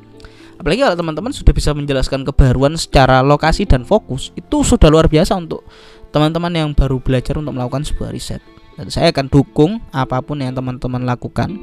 apalagi 0.58 0.82
kalau 0.82 0.96
teman-teman 0.98 1.30
sudah 1.30 1.54
bisa 1.54 1.70
menjelaskan 1.70 2.26
kebaruan 2.26 2.74
secara 2.74 3.22
lokasi 3.22 3.68
dan 3.68 3.86
fokus 3.86 4.34
itu 4.34 4.66
sudah 4.66 4.90
luar 4.90 5.06
biasa 5.06 5.38
untuk 5.38 5.62
teman-teman 6.10 6.50
yang 6.50 6.68
baru 6.74 6.98
belajar 6.98 7.38
untuk 7.38 7.54
melakukan 7.54 7.86
sebuah 7.86 8.10
riset 8.10 8.42
dan 8.74 8.90
saya 8.90 9.14
akan 9.14 9.30
dukung 9.30 9.78
apa 9.94 10.18
pun 10.24 10.42
yang 10.42 10.56
teman-teman 10.56 11.06
lakukan 11.06 11.54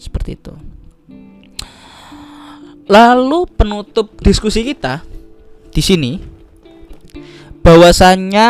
seperti 0.00 0.34
itu 0.34 0.52
lalu 2.88 3.44
penutup 3.52 4.16
diskusi 4.24 4.64
kita 4.64 5.04
di 5.70 5.82
sini 5.84 6.12
bahwasannya 7.60 8.48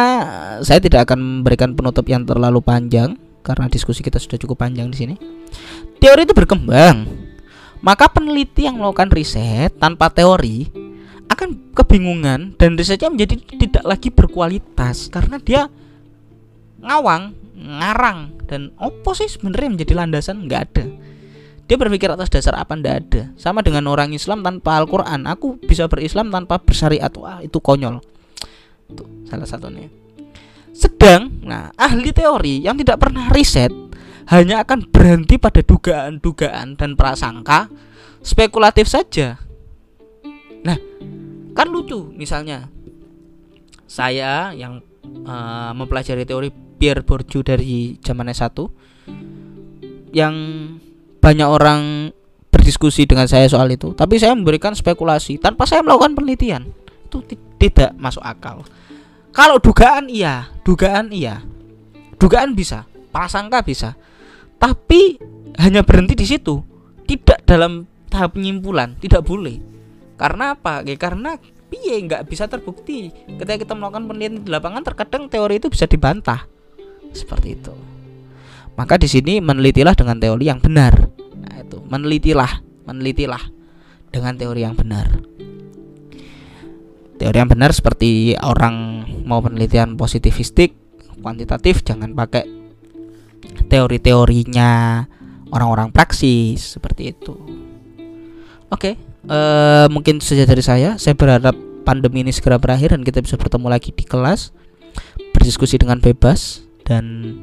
saya 0.62 0.78
tidak 0.78 1.10
akan 1.10 1.42
memberikan 1.42 1.74
penutup 1.74 2.06
yang 2.06 2.22
terlalu 2.22 2.62
panjang 2.62 3.18
karena 3.42 3.66
diskusi 3.66 3.98
kita 3.98 4.22
sudah 4.22 4.38
cukup 4.38 4.62
panjang 4.62 4.86
di 4.94 4.96
sini. 4.96 5.14
Teori 5.98 6.22
itu 6.22 6.34
berkembang. 6.36 7.26
Maka 7.82 8.10
peneliti 8.10 8.66
yang 8.66 8.78
melakukan 8.78 9.10
riset 9.10 9.74
tanpa 9.78 10.10
teori 10.10 10.66
akan 11.30 11.74
kebingungan 11.74 12.58
dan 12.58 12.74
risetnya 12.74 13.10
menjadi 13.10 13.38
tidak 13.58 13.84
lagi 13.86 14.10
berkualitas 14.10 15.06
karena 15.10 15.38
dia 15.38 15.70
ngawang, 16.82 17.34
ngarang 17.54 18.34
dan 18.50 18.74
opo 18.78 19.14
sih 19.14 19.30
sebenarnya 19.30 19.78
menjadi 19.78 19.92
landasan? 19.94 20.46
Nggak 20.46 20.62
ada. 20.70 20.84
Dia 21.68 21.76
berpikir 21.76 22.08
atas 22.08 22.32
dasar 22.32 22.56
apa 22.56 22.72
ndak 22.72 22.94
ada. 23.04 23.22
Sama 23.36 23.60
dengan 23.60 23.84
orang 23.92 24.16
Islam 24.16 24.40
tanpa 24.40 24.80
Al-Qur'an, 24.80 25.28
aku 25.28 25.60
bisa 25.60 25.84
berislam 25.84 26.32
tanpa 26.32 26.56
bersyariat. 26.56 27.12
Wah, 27.20 27.44
itu 27.44 27.60
konyol. 27.60 28.00
Itu 28.88 29.04
salah 29.28 29.44
satunya. 29.44 29.92
Sedang, 30.72 31.44
nah, 31.44 31.68
ahli 31.76 32.08
teori 32.16 32.64
yang 32.64 32.80
tidak 32.80 33.04
pernah 33.04 33.28
riset 33.28 33.68
hanya 34.32 34.64
akan 34.64 34.88
berhenti 34.88 35.36
pada 35.36 35.60
dugaan-dugaan 35.60 36.80
dan 36.80 36.96
prasangka 36.96 37.68
spekulatif 38.24 38.88
saja. 38.88 39.36
Nah, 40.64 40.78
kan 41.52 41.68
lucu 41.68 42.08
misalnya 42.16 42.72
saya 43.84 44.56
yang 44.56 44.80
uh, 45.24 45.72
mempelajari 45.76 46.24
teori 46.24 46.48
Pierre 46.80 47.04
Bourdieu 47.04 47.44
dari 47.44 47.96
zaman 48.00 48.30
S1 48.30 48.56
yang 50.14 50.34
banyak 51.28 51.44
orang 51.44 52.08
berdiskusi 52.48 53.04
dengan 53.04 53.28
saya 53.28 53.44
soal 53.52 53.68
itu, 53.68 53.92
tapi 53.92 54.16
saya 54.16 54.32
memberikan 54.32 54.72
spekulasi 54.72 55.36
tanpa 55.36 55.68
saya 55.68 55.84
melakukan 55.84 56.16
penelitian. 56.16 56.72
Itu 57.04 57.20
tidak 57.60 57.92
masuk 58.00 58.24
akal. 58.24 58.64
Kalau 59.36 59.60
dugaan 59.60 60.08
iya, 60.08 60.48
dugaan 60.64 61.12
iya. 61.12 61.44
Dugaan 62.16 62.56
bisa, 62.56 62.88
prasangka 63.12 63.60
bisa. 63.60 63.92
Tapi 64.56 65.20
hanya 65.60 65.84
berhenti 65.84 66.16
di 66.16 66.24
situ. 66.24 66.64
Tidak 67.04 67.44
dalam 67.44 67.84
tahap 68.08 68.40
penyimpulan 68.40 68.96
tidak 68.96 69.28
boleh. 69.28 69.60
Karena 70.16 70.56
apa? 70.56 70.80
Ya 70.82 70.96
karena 70.96 71.36
piye? 71.68 72.00
Nggak 72.08 72.24
bisa 72.24 72.48
terbukti. 72.48 73.12
Ketika 73.36 73.68
kita 73.68 73.72
melakukan 73.76 74.08
penelitian 74.08 74.48
di 74.48 74.50
lapangan 74.50 74.82
terkadang 74.82 75.28
teori 75.28 75.60
itu 75.60 75.68
bisa 75.68 75.84
dibantah. 75.84 76.48
Seperti 77.12 77.48
itu. 77.52 77.72
Maka 78.80 78.96
di 78.96 79.06
sini 79.12 79.44
menelitilah 79.44 79.92
dengan 79.92 80.16
teori 80.16 80.48
yang 80.48 80.58
benar 80.58 81.17
nah 81.48 81.56
itu 81.64 81.80
menelitilah 81.88 82.60
menelitilah 82.84 83.42
dengan 84.12 84.36
teori 84.36 84.60
yang 84.68 84.76
benar 84.76 85.08
teori 87.16 87.36
yang 87.40 87.50
benar 87.50 87.72
seperti 87.72 88.36
orang 88.38 89.08
mau 89.24 89.40
penelitian 89.40 89.96
positivistik 89.96 90.76
kuantitatif 91.18 91.82
jangan 91.82 92.14
pakai 92.14 92.58
teori-teorinya 93.68 95.04
orang-orang 95.52 95.92
praksis 95.92 96.76
seperti 96.76 97.12
itu. 97.12 97.36
Oke, 98.68 98.96
uh, 99.28 99.86
mungkin 99.92 100.20
saja 100.20 100.44
dari 100.44 100.60
saya. 100.64 100.96
Saya 101.00 101.16
berharap 101.16 101.56
pandemi 101.84 102.24
ini 102.24 102.32
segera 102.32 102.60
berakhir 102.60 102.92
dan 102.92 103.04
kita 103.04 103.24
bisa 103.24 103.40
bertemu 103.40 103.68
lagi 103.68 103.92
di 103.92 104.04
kelas, 104.04 104.52
berdiskusi 105.32 105.80
dengan 105.80 106.00
bebas 106.00 106.64
dan 106.84 107.36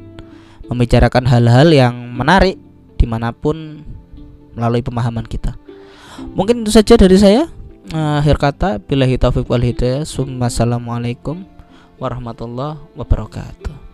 membicarakan 0.69 1.29
hal-hal 1.29 1.69
yang 1.69 1.93
menarik 2.13 2.57
di 2.97 3.05
mana 3.05 3.33
pun 3.33 3.84
melalui 4.55 4.81
pemahaman 4.81 5.27
kita. 5.27 5.53
Mungkin 6.33 6.63
itu 6.63 6.71
saja 6.73 6.97
dari 6.97 7.19
saya. 7.19 7.51
Akhir 7.93 8.41
kata, 8.41 8.81
bila 8.81 9.05
taufik 9.19 9.45
wal 9.45 9.61
hidayah. 9.61 10.01
Assalamualaikum 10.07 11.45
warahmatullahi 12.01 12.81
wabarakatuh. 12.97 13.84